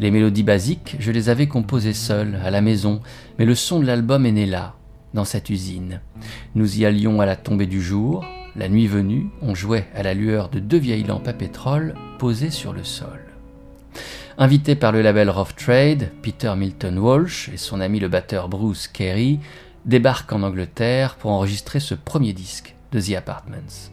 Les 0.00 0.10
mélodies 0.10 0.42
basiques, 0.42 0.96
je 0.98 1.12
les 1.12 1.28
avais 1.28 1.46
composées 1.46 1.94
seul, 1.94 2.40
à 2.44 2.50
la 2.50 2.60
maison, 2.60 3.02
mais 3.38 3.44
le 3.44 3.54
son 3.54 3.78
de 3.78 3.86
l'album 3.86 4.26
est 4.26 4.32
né 4.32 4.46
là, 4.46 4.74
dans 5.14 5.24
cette 5.24 5.48
usine. 5.48 6.00
Nous 6.56 6.80
y 6.80 6.84
allions 6.84 7.20
à 7.20 7.26
la 7.26 7.36
tombée 7.36 7.66
du 7.66 7.80
jour, 7.80 8.24
la 8.56 8.68
nuit 8.68 8.86
venue, 8.86 9.28
on 9.42 9.54
jouait 9.54 9.86
à 9.94 10.02
la 10.02 10.14
lueur 10.14 10.48
de 10.48 10.58
deux 10.58 10.78
vieilles 10.78 11.04
lampes 11.04 11.28
à 11.28 11.32
pétrole 11.32 11.94
posées 12.18 12.50
sur 12.50 12.72
le 12.72 12.84
sol. 12.84 13.20
Invité 14.38 14.74
par 14.74 14.92
le 14.92 15.02
label 15.02 15.30
Rough 15.30 15.54
Trade, 15.56 16.10
Peter 16.22 16.52
Milton 16.56 16.98
Walsh 16.98 17.50
et 17.52 17.56
son 17.56 17.80
ami 17.80 18.00
le 18.00 18.08
batteur 18.08 18.48
Bruce 18.48 18.88
Carey 18.88 19.38
débarquent 19.84 20.32
en 20.32 20.42
Angleterre 20.42 21.16
pour 21.16 21.30
enregistrer 21.30 21.80
ce 21.80 21.94
premier 21.94 22.32
disque 22.32 22.74
de 22.92 23.00
The 23.00 23.16
Apartments. 23.16 23.90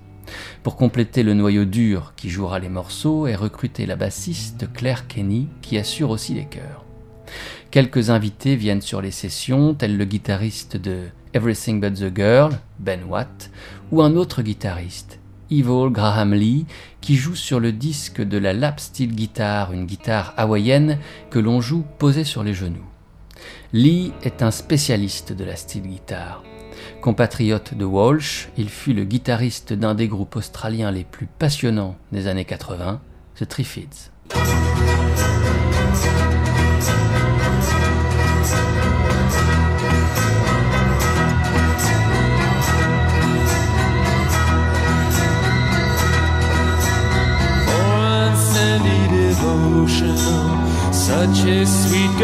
Pour 0.63 0.75
compléter 0.75 1.23
le 1.23 1.33
noyau 1.33 1.65
dur 1.65 2.13
qui 2.15 2.29
jouera 2.29 2.59
les 2.59 2.69
morceaux 2.69 3.27
et 3.27 3.35
recruter 3.35 3.85
la 3.85 3.95
bassiste 3.95 4.71
Claire 4.73 5.07
Kenny 5.07 5.47
qui 5.61 5.77
assure 5.77 6.09
aussi 6.09 6.33
les 6.33 6.45
chœurs. 6.45 6.85
Quelques 7.71 8.09
invités 8.09 8.55
viennent 8.55 8.81
sur 8.81 9.01
les 9.01 9.11
sessions, 9.11 9.73
tels 9.73 9.97
le 9.97 10.05
guitariste 10.05 10.77
de 10.77 11.07
Everything 11.33 11.81
But 11.81 11.95
the 11.95 12.15
Girl, 12.15 12.51
Ben 12.79 13.03
Watt, 13.03 13.51
ou 13.91 14.01
un 14.01 14.15
autre 14.15 14.41
guitariste, 14.41 15.19
Evil 15.49 15.89
Graham 15.91 16.33
Lee, 16.33 16.65
qui 17.01 17.15
joue 17.15 17.35
sur 17.35 17.59
le 17.59 17.71
disque 17.71 18.21
de 18.21 18.37
la 18.37 18.53
lap 18.53 18.79
steel 18.79 19.13
guitar, 19.13 19.71
une 19.71 19.85
guitare 19.85 20.33
hawaïenne 20.37 20.99
que 21.29 21.39
l'on 21.39 21.61
joue 21.61 21.85
posée 21.97 22.23
sur 22.23 22.43
les 22.43 22.53
genoux. 22.53 22.85
Lee 23.73 24.11
est 24.23 24.41
un 24.41 24.51
spécialiste 24.51 25.33
de 25.33 25.43
la 25.43 25.55
steel 25.55 25.83
guitar. 25.83 26.43
Compatriote 27.01 27.73
de 27.73 27.85
Walsh, 27.85 28.49
il 28.57 28.69
fut 28.69 28.93
le 28.93 29.03
guitariste 29.03 29.73
d'un 29.73 29.95
des 29.95 30.07
groupes 30.07 30.35
australiens 30.35 30.91
les 30.91 31.03
plus 31.03 31.27
passionnants 31.27 31.95
des 32.11 32.27
années 32.27 32.45
80, 32.45 33.01
The 33.35 33.47
Triffids. 33.47 34.11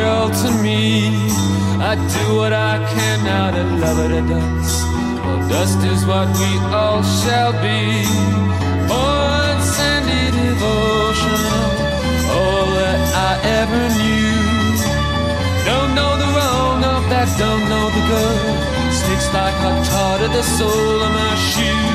All 0.02 0.30
to 0.30 0.50
me. 0.64 1.10
I 1.78 1.94
do 1.96 2.36
what 2.36 2.54
I 2.54 2.78
can 2.94 3.24
now 3.24 3.52
to 3.52 3.64
love 3.78 4.00
it 4.06 4.10
to 4.16 4.22
dust. 4.28 4.86
Well, 5.24 5.50
dust 5.50 5.80
is 5.86 6.06
what 6.06 6.28
we 6.40 6.52
all 6.74 7.04
shall 7.22 7.54
be. 7.62 8.08
Born 8.90 9.58
sandy 9.62 10.24
devotional, 10.34 11.70
all 12.38 12.66
that 12.80 13.00
I 13.30 13.32
ever 13.62 13.84
knew. 14.00 14.34
Don't 15.70 15.92
know 15.94 16.14
the 16.18 16.30
wrong, 16.36 16.82
no, 16.82 16.94
that 17.14 17.30
don't 17.38 17.66
know 17.70 17.86
the 17.94 18.04
good. 18.10 18.94
Sticks 19.00 19.30
like 19.34 19.56
hot 19.62 19.80
tar 19.86 20.18
to 20.20 20.28
the 20.28 20.44
sole 20.58 21.02
of 21.08 21.12
my 21.22 21.36
shoe. 21.50 21.94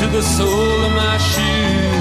To 0.00 0.06
the 0.16 0.22
sole 0.22 0.84
of 0.88 0.92
my 0.92 1.16
shoe. 1.18 1.99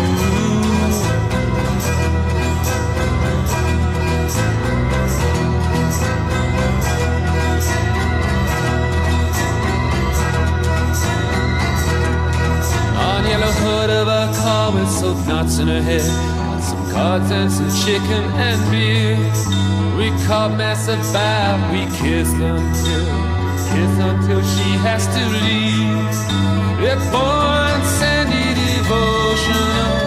Hood 13.63 13.89
of 13.89 14.07
a 14.07 14.25
car 14.39 14.71
with 14.71 14.89
soap 14.89 15.19
knots 15.27 15.59
in 15.59 15.67
her 15.67 15.81
head. 15.81 16.09
Some 16.61 16.91
cards 16.91 17.29
and 17.31 17.51
some 17.51 17.71
chicken 17.83 18.23
and 18.47 18.59
beer. 18.71 19.17
We 19.97 20.07
caught 20.27 20.51
massive 20.55 21.01
bath, 21.13 21.59
we 21.71 21.83
kissed 21.99 22.39
until, 22.39 23.07
kissed 23.71 23.99
until 24.11 24.41
she 24.53 24.69
has 24.87 25.03
to 25.15 25.23
leave. 25.43 26.13
We're 26.79 27.03
born 27.11 27.79
sandy 27.99 28.47
devotional, 28.63 29.97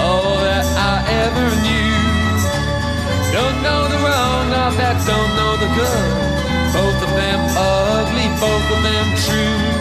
all 0.00 0.40
that 0.46 0.66
I 0.92 0.96
ever 1.24 1.48
knew. 1.64 1.96
Don't 3.36 3.58
know 3.66 3.82
the 3.92 3.98
wrong, 4.04 4.44
not 4.56 4.72
that 4.80 4.96
don't 5.04 5.32
know 5.38 5.52
the 5.62 5.68
good. 5.76 6.08
Both 6.72 6.98
of 7.06 7.12
them 7.20 7.40
ugly, 7.56 8.28
both 8.40 8.66
of 8.72 8.80
them 8.88 9.06
true 9.24 9.75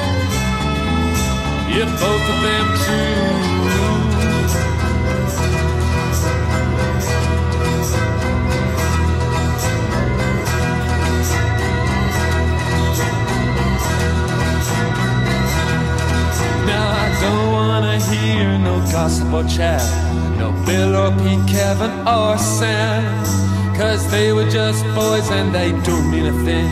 if 1.78 1.90
both 2.00 2.30
of 2.34 2.42
them 2.42 2.68
true. 2.84 3.36
Now 16.66 16.88
I 17.04 17.08
don't 17.24 17.52
wanna 17.52 18.00
hear 18.00 18.58
no 18.60 18.80
gossip 18.92 19.34
or 19.34 19.44
chat, 19.44 19.84
no 20.38 20.52
Bill 20.66 20.96
or 20.96 21.12
Pete, 21.20 21.46
Kevin 21.46 21.92
or 22.08 22.38
Sam, 22.38 23.04
cause 23.76 24.10
they 24.12 24.32
were 24.32 24.50
just 24.50 24.82
boys 24.96 25.30
and 25.30 25.54
they 25.54 25.72
don't 25.84 26.10
mean 26.10 26.28
a 26.28 26.36
thing. 26.46 26.72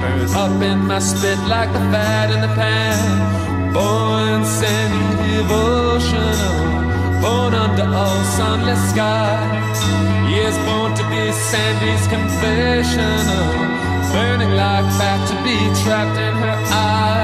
Burn 0.00 0.30
up 0.34 0.62
in 0.62 0.78
my 0.86 1.00
spit 1.00 1.38
like 1.48 1.70
the 1.74 1.80
fat 1.92 2.30
in 2.30 2.40
the 2.40 2.54
pan. 2.54 3.57
Born 3.72 4.44
sandy 4.44 5.36
devotional, 5.36 7.20
born 7.20 7.54
under 7.54 7.84
all 7.84 8.22
sunless 8.38 8.82
skies. 8.90 9.78
Yes, 10.30 10.54
born 10.66 10.94
to 10.94 11.04
be 11.10 11.32
Sandy's 11.32 12.06
confessional, 12.08 13.52
burning 14.12 14.54
like 14.56 14.86
fat 14.98 15.20
to 15.30 15.34
be 15.44 15.56
trapped 15.82 16.18
in 16.18 16.34
her 16.44 16.58
eyes. 16.72 17.17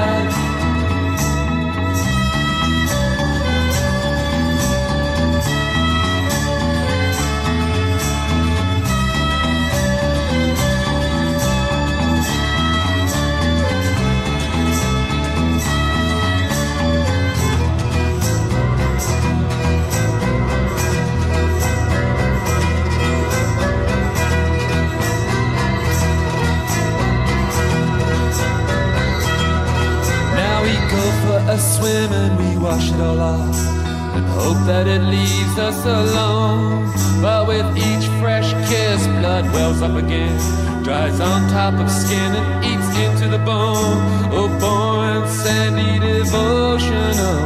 Hope 34.45 34.63
that 34.67 34.85
it 34.87 35.01
leaves 35.01 35.57
us 35.57 35.79
alone. 35.85 36.85
But 37.19 37.47
with 37.47 37.67
each 37.89 38.05
fresh 38.21 38.49
kiss, 38.69 39.01
blood 39.19 39.45
wells 39.53 39.81
up 39.81 39.95
again, 39.97 40.37
dries 40.83 41.19
on 41.19 41.49
top 41.49 41.73
of 41.83 41.89
skin 41.89 42.31
and 42.39 42.47
eats 42.69 42.91
into 43.05 43.27
the 43.35 43.41
bone. 43.51 43.97
Oh, 44.37 44.49
born 44.61 45.27
sandy 45.27 45.97
devotional, 45.97 47.41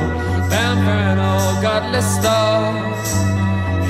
bound 0.51 0.79
for 0.85 0.97
an 1.11 1.19
old 1.31 1.57
godless 1.63 2.09
star. 2.19 2.59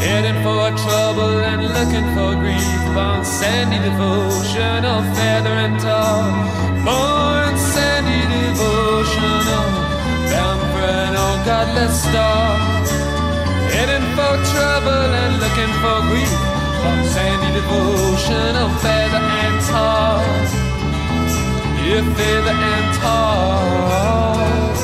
Heading 0.04 0.40
for 0.46 0.70
trouble 0.86 1.36
and 1.50 1.62
looking 1.78 2.08
for 2.16 2.32
grief 2.44 2.96
on 2.96 3.26
sandy 3.26 3.80
devotional, 3.90 5.02
feather 5.18 5.56
and 5.66 5.80
tall. 5.80 6.30
Born 6.86 7.54
sandy 7.74 8.22
devotional 8.36 9.70
bound 10.32 10.62
for 10.72 10.88
an 11.06 11.14
old 11.24 11.42
godless 11.46 12.04
star. 12.04 12.59
For 14.30 14.36
trouble 14.36 15.10
and 15.22 15.42
looking 15.42 15.74
for 15.82 16.02
grief. 16.08 16.30
From 16.82 17.04
sandy 17.04 17.52
devotion 17.60 18.56
of 18.64 18.70
feather 18.80 19.18
and 19.18 19.60
tar. 19.66 20.22
Yeah, 21.82 22.06
feather 22.14 22.58
and 22.74 22.96
tar. 23.00 24.79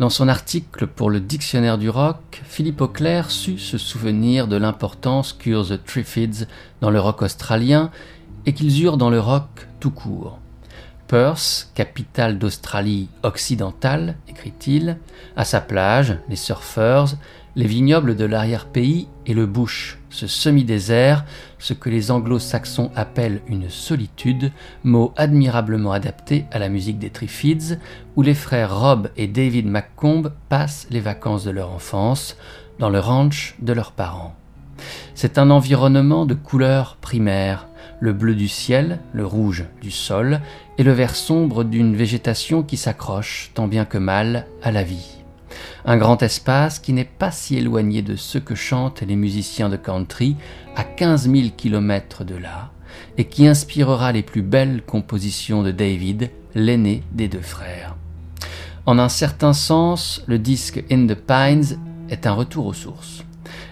Dans 0.00 0.10
son 0.10 0.26
article 0.26 0.88
pour 0.88 1.08
le 1.08 1.20
Dictionnaire 1.20 1.78
du 1.78 1.88
rock, 1.88 2.42
Philippe 2.42 2.80
Auclair 2.80 3.30
sut 3.30 3.60
se 3.60 3.78
souvenir 3.78 4.48
de 4.48 4.56
l'importance 4.56 5.32
qu'eurent 5.32 5.68
The 5.68 5.84
Triffids 5.84 6.46
dans 6.80 6.90
le 6.90 6.98
rock 6.98 7.22
australien 7.22 7.92
et 8.44 8.54
qu'ils 8.54 8.82
eurent 8.82 8.96
dans 8.96 9.08
le 9.08 9.20
rock 9.20 9.68
tout 9.78 9.92
court. 9.92 10.40
Perth, 11.06 11.70
capitale 11.76 12.40
d'Australie 12.40 13.08
occidentale, 13.22 14.16
écrit-il, 14.26 14.98
à 15.36 15.44
sa 15.44 15.60
plage, 15.60 16.18
les 16.28 16.34
surfeurs, 16.34 17.10
les 17.56 17.66
vignobles 17.66 18.16
de 18.16 18.24
l'arrière-pays 18.24 19.08
et 19.26 19.34
le 19.34 19.46
bush, 19.46 19.98
ce 20.10 20.26
semi-désert, 20.26 21.24
ce 21.58 21.72
que 21.72 21.88
les 21.88 22.10
anglo-saxons 22.10 22.90
appellent 22.96 23.42
une 23.46 23.70
solitude, 23.70 24.50
mot 24.82 25.12
admirablement 25.16 25.92
adapté 25.92 26.46
à 26.50 26.58
la 26.58 26.68
musique 26.68 26.98
des 26.98 27.10
Triffids, 27.10 27.78
où 28.16 28.22
les 28.22 28.34
frères 28.34 28.76
Rob 28.78 29.10
et 29.16 29.28
David 29.28 29.66
McComb 29.66 30.30
passent 30.48 30.86
les 30.90 31.00
vacances 31.00 31.44
de 31.44 31.50
leur 31.50 31.70
enfance 31.70 32.36
dans 32.78 32.90
le 32.90 32.98
ranch 32.98 33.54
de 33.60 33.72
leurs 33.72 33.92
parents. 33.92 34.34
C'est 35.14 35.38
un 35.38 35.50
environnement 35.50 36.26
de 36.26 36.34
couleurs 36.34 36.96
primaires, 37.00 37.68
le 38.00 38.12
bleu 38.12 38.34
du 38.34 38.48
ciel, 38.48 38.98
le 39.12 39.24
rouge 39.24 39.64
du 39.80 39.92
sol 39.92 40.40
et 40.76 40.82
le 40.82 40.92
vert 40.92 41.14
sombre 41.14 41.62
d'une 41.62 41.94
végétation 41.94 42.64
qui 42.64 42.76
s'accroche 42.76 43.52
tant 43.54 43.68
bien 43.68 43.84
que 43.84 43.98
mal 43.98 44.46
à 44.62 44.72
la 44.72 44.82
vie 44.82 45.23
un 45.84 45.96
grand 45.96 46.22
espace 46.22 46.78
qui 46.78 46.92
n'est 46.92 47.04
pas 47.04 47.30
si 47.30 47.56
éloigné 47.56 48.02
de 48.02 48.16
ce 48.16 48.38
que 48.38 48.54
chantent 48.54 49.02
les 49.02 49.16
musiciens 49.16 49.68
de 49.68 49.76
country 49.76 50.36
à 50.76 50.84
15 50.84 51.30
000 51.30 51.48
km 51.56 52.24
de 52.24 52.36
là, 52.36 52.70
et 53.18 53.24
qui 53.24 53.46
inspirera 53.46 54.12
les 54.12 54.22
plus 54.22 54.42
belles 54.42 54.82
compositions 54.82 55.62
de 55.62 55.70
David, 55.70 56.30
l'aîné 56.54 57.02
des 57.12 57.28
deux 57.28 57.40
frères. 57.40 57.96
En 58.86 58.98
un 58.98 59.08
certain 59.08 59.52
sens, 59.54 60.22
le 60.26 60.38
disque 60.38 60.84
In 60.90 61.06
the 61.06 61.14
Pines 61.14 61.78
est 62.10 62.26
un 62.26 62.32
retour 62.32 62.66
aux 62.66 62.74
sources. 62.74 63.24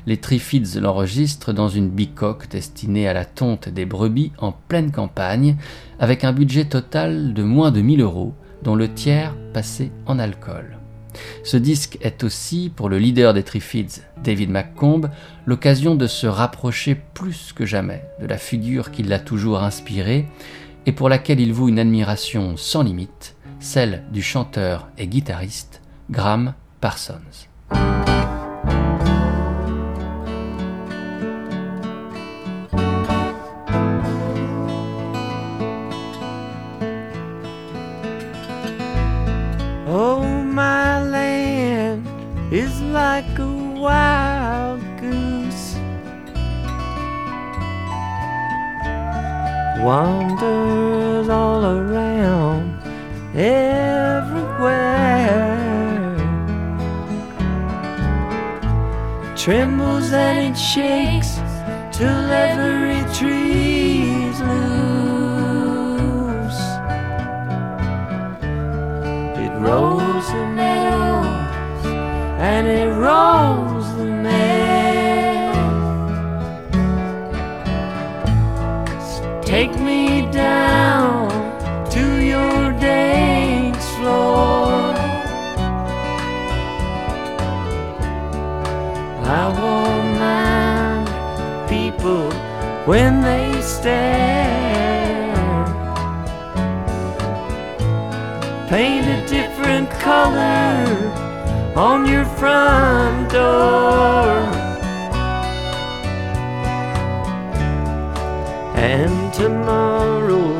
Les 0.06 0.16
Triffids 0.16 0.80
l'enregistrent 0.80 1.52
dans 1.52 1.68
une 1.68 1.88
bicoque 1.88 2.48
destinée 2.48 3.06
à 3.06 3.12
la 3.12 3.24
tonte 3.24 3.68
des 3.68 3.84
brebis 3.84 4.32
en 4.38 4.52
pleine 4.52 4.90
campagne, 4.90 5.56
avec 6.00 6.24
un 6.24 6.32
budget 6.32 6.64
total 6.64 7.34
de 7.34 7.42
moins 7.42 7.70
de 7.70 7.80
1000 7.80 8.00
euros, 8.00 8.34
dont 8.62 8.74
le 8.74 8.92
tiers 8.92 9.36
passé 9.52 9.92
en 10.06 10.18
alcool. 10.18 10.81
Ce 11.44 11.56
disque 11.56 11.98
est 12.00 12.24
aussi, 12.24 12.70
pour 12.74 12.88
le 12.88 12.98
leader 12.98 13.34
des 13.34 13.42
Triffids, 13.42 14.02
David 14.22 14.50
McComb, 14.50 15.10
l'occasion 15.46 15.94
de 15.94 16.06
se 16.06 16.26
rapprocher 16.26 16.94
plus 16.94 17.52
que 17.52 17.66
jamais 17.66 18.04
de 18.20 18.26
la 18.26 18.38
figure 18.38 18.90
qui 18.90 19.02
l'a 19.02 19.18
toujours 19.18 19.62
inspiré 19.62 20.26
et 20.86 20.92
pour 20.92 21.08
laquelle 21.08 21.40
il 21.40 21.52
voue 21.52 21.68
une 21.68 21.78
admiration 21.78 22.56
sans 22.56 22.82
limite, 22.82 23.36
celle 23.60 24.04
du 24.12 24.22
chanteur 24.22 24.88
et 24.98 25.06
guitariste 25.06 25.80
Graham 26.10 26.54
Parsons. 26.80 27.48
Like 42.92 43.38
a 43.38 43.46
wild 43.80 44.80
goose. 45.00 45.76
Wanders 49.82 51.28
all 51.30 51.64
around 51.64 52.78
everywhere. 53.34 53.72
Trembles 59.36 60.12
and 60.12 60.54
it 60.54 60.58
shakes 60.58 61.40
till 61.96 62.30
every 62.30 63.02
tree's 63.14 63.41
and 72.42 72.66
it 72.66 72.88
rolls 72.88 73.86
the 73.98 74.04
meadows. 74.04 74.66
Take 79.46 79.78
me 79.78 80.28
down 80.32 81.30
to 81.90 82.20
your 82.20 82.72
dance 82.80 83.88
floor. 83.94 84.92
I 89.40 89.44
won't 89.60 90.18
mind 90.18 91.08
people 91.68 92.28
when 92.86 93.22
they 93.22 93.62
stare. 93.62 94.42
Paint 98.68 99.06
a 99.06 99.24
different 99.28 99.88
color 99.90 101.21
on 101.76 102.06
your 102.06 102.24
front 102.24 103.30
door. 103.30 104.30
And 108.76 109.32
tomorrow 109.32 110.56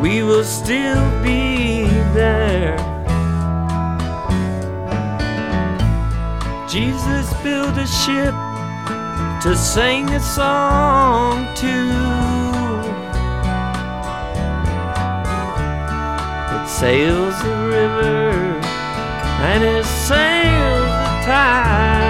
we 0.00 0.22
will 0.22 0.44
still 0.44 1.22
be 1.22 1.84
there. 2.12 2.76
Jesus 6.68 7.32
built 7.42 7.76
a 7.78 7.86
ship 7.86 8.34
to 9.42 9.56
sing 9.56 10.08
a 10.10 10.20
song 10.20 11.46
to. 11.56 12.26
Sails 16.66 17.42
the 17.42 17.56
river 17.70 18.55
and 19.38 19.62
it 19.62 19.84
sails 19.84 20.88
the 21.02 21.10
tide. 21.26 22.06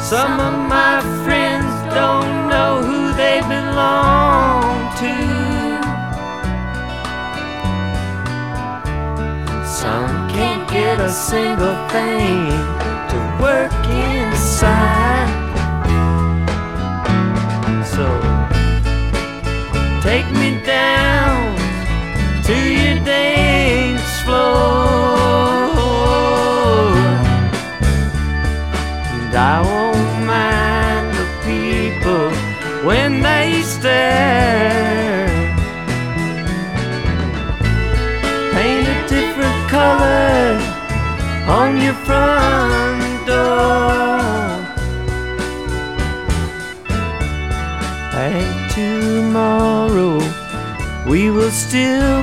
Some 0.00 0.40
of 0.40 0.68
my 0.68 1.00
friends 1.24 1.70
don't 1.94 2.48
know 2.48 2.82
who 2.82 3.12
they 3.14 3.40
belong 3.42 4.90
to. 5.02 5.14
Some 9.64 10.28
can't 10.30 10.68
get 10.68 10.98
a 10.98 11.10
single 11.10 11.76
thing 11.88 12.50
to 13.10 13.18
work 13.40 13.72
inside. 13.86 15.30
So 17.94 18.06
take 20.02 20.26
me 20.32 20.49
dance 23.04 24.20
floor. 24.22 25.70
And 29.14 29.34
I 29.34 29.60
won't 29.70 30.26
mind 30.26 31.08
the 31.20 31.26
people 31.48 32.30
when 32.86 33.22
they 33.22 33.62
stare. 33.62 35.28
Paint 38.52 38.88
a 38.88 39.08
different 39.08 39.60
color 39.70 40.58
on 41.48 41.80
your 41.80 41.94
front 42.06 43.26
door. 43.26 44.20
And 48.12 48.70
tomorrow 48.72 50.18
we 51.08 51.30
will 51.30 51.50
still 51.50 52.19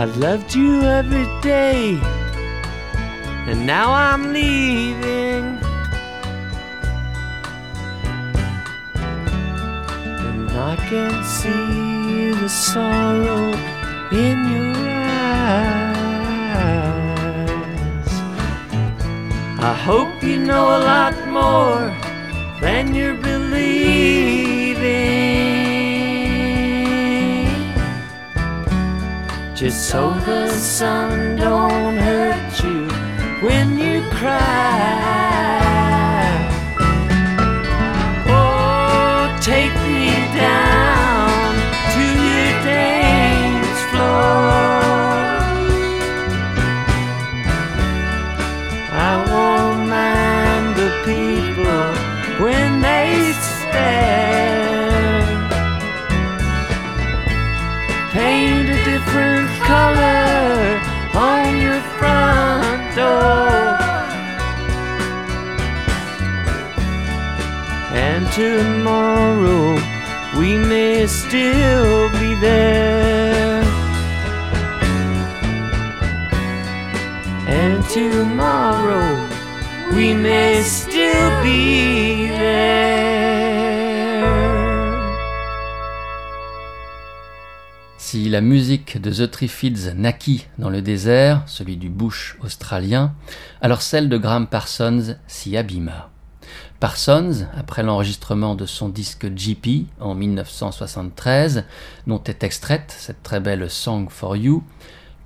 I 0.00 0.04
loved 0.04 0.54
you 0.54 0.80
every 0.80 1.26
day, 1.42 2.00
and 3.50 3.66
now 3.66 3.92
I'm 3.92 4.32
leaving. 4.32 5.58
And 10.26 10.50
I 10.52 10.76
can 10.88 11.22
see 11.22 12.30
the 12.32 12.48
sorrow 12.48 13.52
in 14.10 14.38
your 14.54 14.74
eyes. 14.88 15.60
I 19.60 19.74
hope 19.84 20.22
you 20.22 20.38
know 20.38 20.78
a 20.78 20.80
lot 20.92 21.14
more 21.28 21.92
than 22.62 22.94
you're 22.94 23.20
believing. 23.30 24.00
Just 29.60 29.90
so 29.90 30.14
the 30.20 30.48
sun 30.48 31.36
don't 31.36 31.98
hurt 31.98 32.64
you 32.64 32.88
when 33.46 33.78
you 33.78 34.00
cry. 34.08 34.40
Oh, 38.26 39.38
take 39.42 39.74
me 39.82 40.12
down 40.34 40.79
still 71.30 72.10
be 72.18 72.34
there. 72.40 73.62
And 77.46 77.84
tomorrow 77.88 79.28
we 79.94 80.12
may 80.12 80.60
still 80.62 81.30
be 81.44 82.26
there. 82.36 83.20
Si 87.96 88.28
la 88.28 88.40
musique 88.40 89.00
de 89.00 89.12
The 89.12 89.30
Triffids 89.30 89.94
naquit 89.94 90.48
dans 90.58 90.68
le 90.68 90.82
désert, 90.82 91.44
celui 91.46 91.76
du 91.76 91.90
bush 91.90 92.36
australien, 92.42 93.14
alors 93.60 93.82
celle 93.82 94.08
de 94.08 94.18
Graham 94.18 94.48
Parsons 94.48 95.16
s'y 95.28 95.56
abîma. 95.56 96.09
Parsons, 96.80 97.46
après 97.58 97.82
l'enregistrement 97.82 98.54
de 98.54 98.64
son 98.64 98.88
disque 98.88 99.26
GP 99.26 99.84
en 100.00 100.14
1973, 100.14 101.64
dont 102.06 102.24
est 102.24 102.42
extraite 102.42 102.94
cette 102.96 103.22
très 103.22 103.38
belle 103.38 103.68
Song 103.68 104.08
for 104.08 104.34
You, 104.34 104.64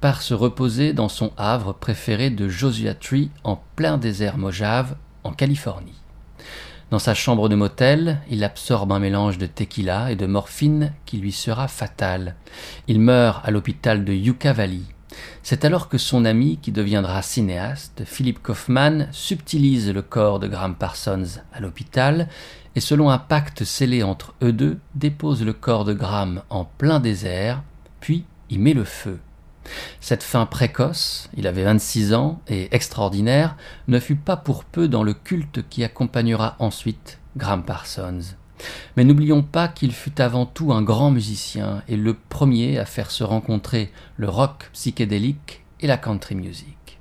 part 0.01 0.21
se 0.21 0.35
reposer 0.35 0.93
dans 0.93 1.09
son 1.09 1.31
havre 1.37 1.73
préféré 1.73 2.31
de 2.31 2.49
Joshua 2.49 2.95
Tree 2.95 3.31
en 3.45 3.61
plein 3.77 3.99
désert 3.99 4.37
Mojave, 4.37 4.97
en 5.23 5.33
Californie. 5.33 5.95
Dans 6.91 6.99
sa 6.99 7.15
chambre 7.15 7.49
de 7.49 7.55
motel, 7.55 8.19
il 8.29 8.43
absorbe 8.43 8.91
un 8.91 8.99
mélange 8.99 9.39
de 9.39 9.47
tequila 9.47 10.11
et 10.11 10.17
de 10.17 10.27
morphine 10.27 10.93
qui 11.07 11.19
lui 11.19 11.31
sera 11.31 11.69
fatal. 11.69 12.35
Il 12.89 12.99
meurt 12.99 13.47
à 13.47 13.53
l'hôpital 13.53 14.05
de 14.05 14.13
Yucca 14.13 14.53
Valley. 14.53 14.83
C'est 15.43 15.65
alors 15.65 15.89
que 15.89 15.99
son 15.99 16.25
ami, 16.25 16.59
qui 16.61 16.73
deviendra 16.73 17.21
cinéaste, 17.23 18.03
Philip 18.05 18.43
Kaufman, 18.43 19.09
subtilise 19.13 19.93
le 19.93 20.03
corps 20.03 20.39
de 20.39 20.49
Graham 20.49 20.75
Parsons 20.75 21.41
à 21.53 21.61
l'hôpital 21.61 22.29
et 22.77 22.81
selon 22.81 23.11
un 23.11 23.19
pacte 23.19 23.65
scellé 23.65 24.03
entre 24.03 24.35
eux 24.43 24.53
deux, 24.53 24.79
dépose 24.95 25.45
le 25.45 25.53
corps 25.53 25.85
de 25.85 25.93
Graham 25.93 26.43
en 26.51 26.65
plein 26.65 27.01
désert, 27.01 27.63
puis 28.01 28.25
y 28.51 28.59
met 28.59 28.75
le 28.75 28.85
feu. 28.85 29.19
Cette 30.01 30.23
fin 30.23 30.45
précoce, 30.47 31.31
il 31.37 31.47
avait 31.47 31.65
26 31.65 32.15
ans 32.15 32.41
et 32.49 32.75
extraordinaire, 32.75 33.57
ne 33.89 33.99
fut 33.99 34.17
pas 34.17 34.37
pour 34.37 34.65
peu 34.65 34.89
dans 34.89 35.03
le 35.03 35.15
culte 35.15 35.67
qui 35.69 35.85
accompagnera 35.85 36.57
ensuite 36.59 37.19
Graham 37.37 37.65
Parsons. 37.65 38.37
Mais 38.97 39.05
n'oublions 39.05 39.43
pas 39.43 39.69
qu'il 39.69 39.93
fut 39.93 40.21
avant 40.21 40.47
tout 40.47 40.73
un 40.73 40.83
grand 40.83 41.11
musicien 41.11 41.83
et 41.89 41.97
le 41.97 42.15
premier 42.15 42.79
à 42.79 42.85
faire 42.85 43.11
se 43.11 43.25
rencontrer 43.25 43.93
le 44.17 44.29
rock 44.29 44.71
psychédélique 44.73 45.65
et 45.81 45.87
la 45.87 45.97
country 45.97 46.35
music. 46.35 46.99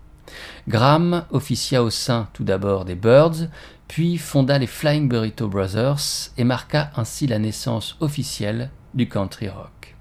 Graham 0.68 1.26
officia 1.32 1.84
au 1.84 1.90
sein 1.90 2.28
tout 2.34 2.44
d'abord 2.44 2.86
des 2.86 2.96
Birds, 2.96 3.48
puis 3.88 4.18
fonda 4.18 4.58
les 4.58 4.68
Flying 4.68 5.08
Burrito 5.08 5.48
Brothers 5.48 6.32
et 6.38 6.44
marqua 6.44 6.90
ainsi 6.96 7.28
la 7.28 7.40
naissance 7.40 7.96
officielle 8.00 8.72
du 8.94 9.08
country 9.08 9.50
rock. 9.50 9.96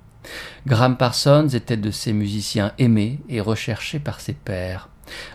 Graham 0.66 0.96
Parsons 0.96 1.48
était 1.48 1.76
de 1.76 1.90
ces 1.90 2.12
musiciens 2.12 2.72
aimés 2.78 3.20
et 3.28 3.40
recherchés 3.40 3.98
par 3.98 4.20
ses 4.20 4.34
pairs. 4.34 4.88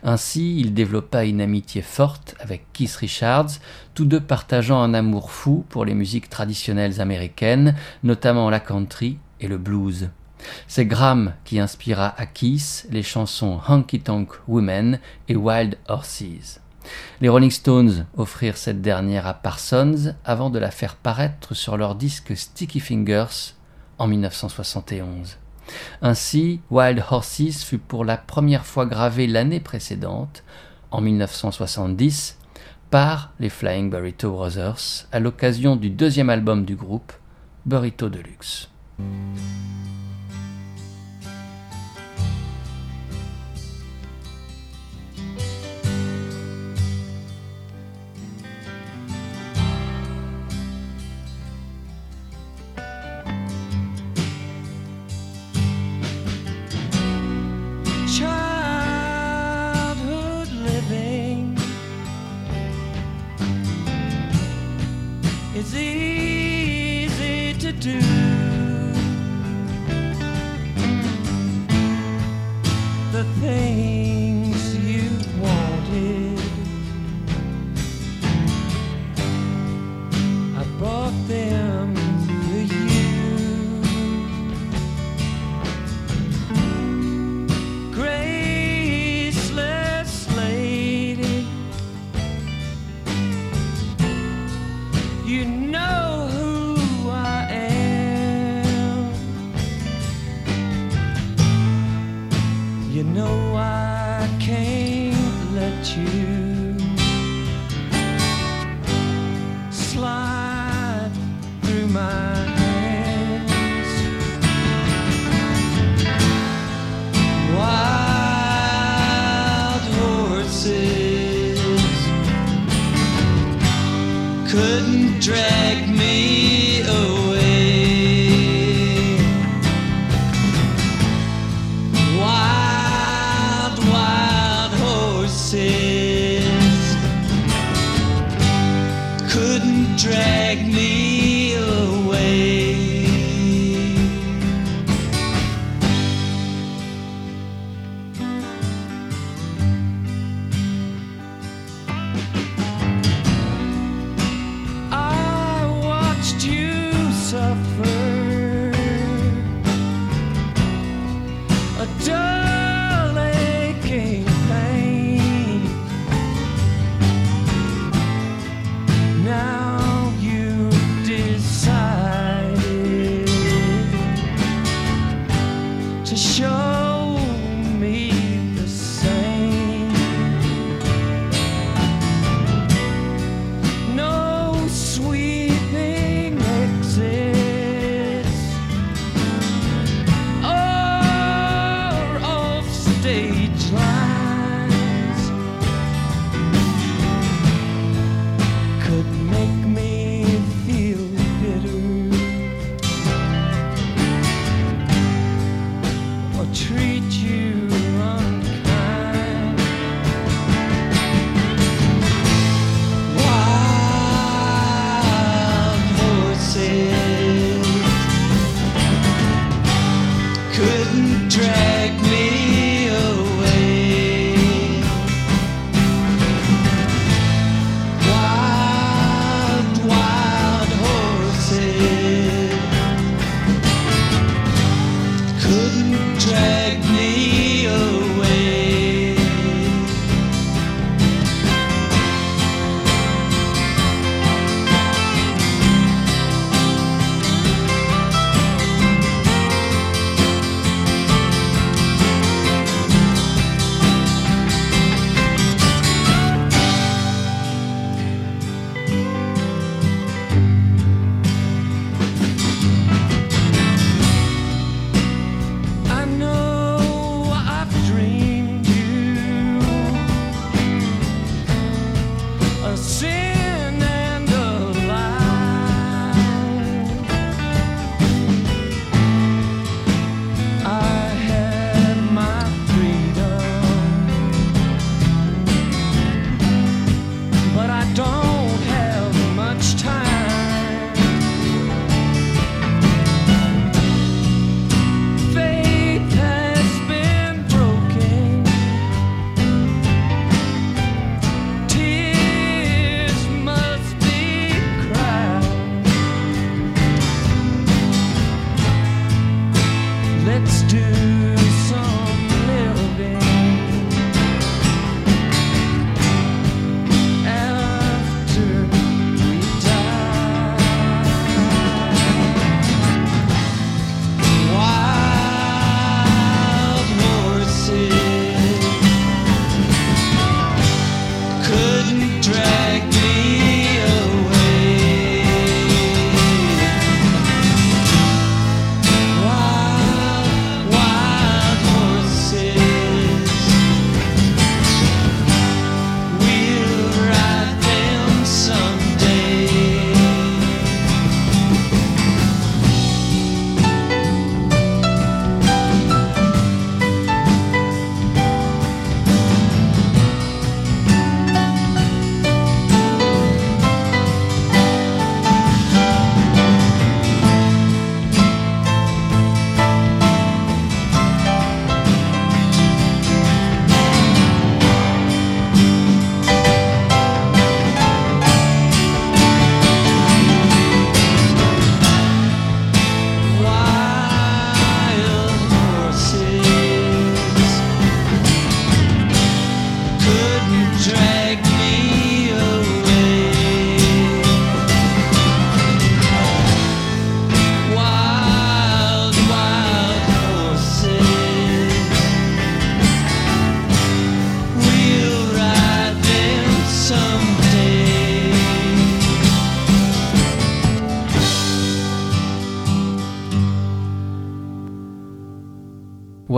Ainsi, 0.03 0.59
il 0.59 0.73
développa 0.73 1.25
une 1.25 1.41
amitié 1.41 1.81
forte 1.81 2.35
avec 2.39 2.65
Keith 2.73 2.95
Richards, 2.95 3.49
tous 3.93 4.05
deux 4.05 4.19
partageant 4.19 4.81
un 4.81 4.93
amour 4.93 5.31
fou 5.31 5.65
pour 5.69 5.85
les 5.85 5.93
musiques 5.93 6.29
traditionnelles 6.29 7.01
américaines, 7.01 7.75
notamment 8.03 8.49
la 8.49 8.59
country 8.59 9.17
et 9.39 9.47
le 9.47 9.57
blues. 9.57 10.09
C'est 10.67 10.85
Graham 10.85 11.33
qui 11.45 11.59
inspira 11.59 12.13
à 12.17 12.25
Keith 12.25 12.87
les 12.91 13.03
chansons 13.03 13.59
Honky 13.67 13.99
Tonk 13.99 14.29
Women 14.47 14.99
et 15.27 15.35
Wild 15.35 15.77
Horses. 15.87 16.59
Les 17.19 17.29
Rolling 17.29 17.51
Stones 17.51 18.05
offrirent 18.15 18.57
cette 18.57 18.81
dernière 18.81 19.27
à 19.27 19.33
Parsons 19.33 20.15
avant 20.23 20.49
de 20.49 20.59
la 20.59 20.71
faire 20.71 20.95
paraître 20.95 21.53
sur 21.53 21.75
leur 21.75 21.95
disque 21.95 22.37
Sticky 22.37 22.79
Fingers 22.79 23.55
en 23.97 24.07
1971. 24.07 25.37
Ainsi, 26.01 26.59
Wild 26.69 27.03
Horses 27.09 27.63
fut 27.63 27.77
pour 27.77 28.05
la 28.05 28.17
première 28.17 28.65
fois 28.65 28.85
gravé 28.85 29.27
l'année 29.27 29.59
précédente, 29.59 30.43
en 30.91 31.01
1970, 31.01 32.37
par 32.89 33.33
les 33.39 33.49
Flying 33.49 33.89
Burrito 33.89 34.31
Brothers 34.31 35.07
à 35.11 35.19
l'occasion 35.19 35.75
du 35.75 35.89
deuxième 35.89 36.29
album 36.29 36.65
du 36.65 36.75
groupe, 36.75 37.11
Burrito 37.65 38.09
Deluxe. 38.09 38.69
pain. 73.47 73.96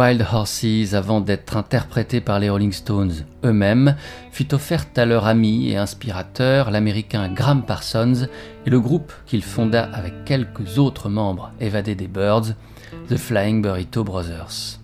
Wild 0.09 0.25
Horses, 0.33 0.95
avant 0.95 1.21
d'être 1.21 1.55
interprété 1.55 2.19
par 2.19 2.39
les 2.39 2.49
Rolling 2.49 2.71
Stones 2.71 3.13
eux-mêmes, 3.45 3.95
fut 4.31 4.55
offerte 4.55 4.97
à 4.97 5.05
leur 5.05 5.27
ami 5.27 5.69
et 5.69 5.77
inspirateur, 5.77 6.71
l'américain 6.71 7.29
Graham 7.29 7.63
Parsons, 7.63 8.27
et 8.65 8.69
le 8.71 8.79
groupe 8.79 9.13
qu'il 9.27 9.43
fonda 9.43 9.83
avec 9.83 10.25
quelques 10.25 10.79
autres 10.79 11.09
membres 11.09 11.51
évadés 11.59 11.93
des 11.93 12.07
Birds, 12.07 12.55
The 13.07 13.17
Flying 13.17 13.61
Burrito 13.61 14.03
Brothers. 14.03 14.79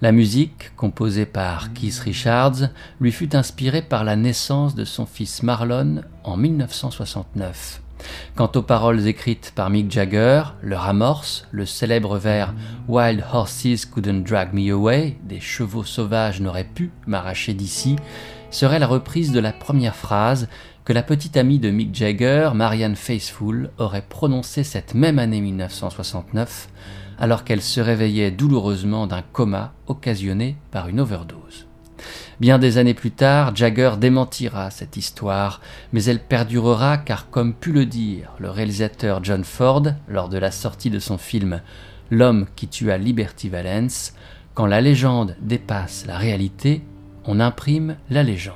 La 0.00 0.12
musique, 0.12 0.70
composée 0.76 1.26
par 1.26 1.72
Keith 1.72 1.98
Richards, 1.98 2.68
lui 3.00 3.10
fut 3.10 3.34
inspirée 3.34 3.82
par 3.82 4.04
la 4.04 4.14
naissance 4.14 4.76
de 4.76 4.84
son 4.84 5.06
fils 5.06 5.42
Marlon 5.42 6.02
en 6.22 6.36
1969. 6.36 7.82
Quant 8.34 8.50
aux 8.54 8.62
paroles 8.62 9.06
écrites 9.06 9.52
par 9.54 9.70
Mick 9.70 9.90
Jagger, 9.90 10.42
leur 10.62 10.84
amorce, 10.86 11.46
le 11.50 11.66
célèbre 11.66 12.18
vers 12.18 12.54
Wild 12.88 13.24
horses 13.32 13.84
couldn't 13.84 14.22
drag 14.22 14.52
me 14.52 14.72
away, 14.72 15.16
des 15.24 15.40
chevaux 15.40 15.84
sauvages 15.84 16.40
n'auraient 16.40 16.64
pu 16.64 16.90
m'arracher 17.06 17.54
d'ici, 17.54 17.96
serait 18.50 18.78
la 18.78 18.86
reprise 18.86 19.32
de 19.32 19.40
la 19.40 19.52
première 19.52 19.96
phrase 19.96 20.48
que 20.84 20.92
la 20.94 21.02
petite 21.02 21.36
amie 21.36 21.58
de 21.58 21.70
Mick 21.70 21.94
Jagger, 21.94 22.50
Marianne 22.54 22.96
Faithfull, 22.96 23.70
aurait 23.76 24.06
prononcée 24.08 24.64
cette 24.64 24.94
même 24.94 25.18
année 25.18 25.42
1969, 25.42 26.68
alors 27.18 27.44
qu'elle 27.44 27.60
se 27.60 27.80
réveillait 27.80 28.30
douloureusement 28.30 29.06
d'un 29.06 29.22
coma 29.22 29.74
occasionné 29.86 30.56
par 30.70 30.88
une 30.88 31.00
overdose. 31.00 31.67
Bien 32.40 32.60
des 32.60 32.78
années 32.78 32.94
plus 32.94 33.10
tard, 33.10 33.56
Jagger 33.56 33.92
démentira 33.98 34.70
cette 34.70 34.96
histoire, 34.96 35.60
mais 35.92 36.04
elle 36.04 36.20
perdurera 36.20 36.96
car, 36.96 37.30
comme 37.30 37.52
pu 37.52 37.72
le 37.72 37.84
dire 37.84 38.30
le 38.38 38.48
réalisateur 38.48 39.24
John 39.24 39.42
Ford 39.42 39.82
lors 40.06 40.28
de 40.28 40.38
la 40.38 40.52
sortie 40.52 40.90
de 40.90 41.00
son 41.00 41.18
film 41.18 41.60
L'homme 42.10 42.46
qui 42.54 42.68
tua 42.68 42.96
Liberty 42.96 43.48
Valence, 43.48 44.14
quand 44.54 44.66
la 44.66 44.80
légende 44.80 45.36
dépasse 45.40 46.04
la 46.06 46.16
réalité, 46.16 46.82
on 47.24 47.40
imprime 47.40 47.96
la 48.08 48.22
légende. 48.22 48.54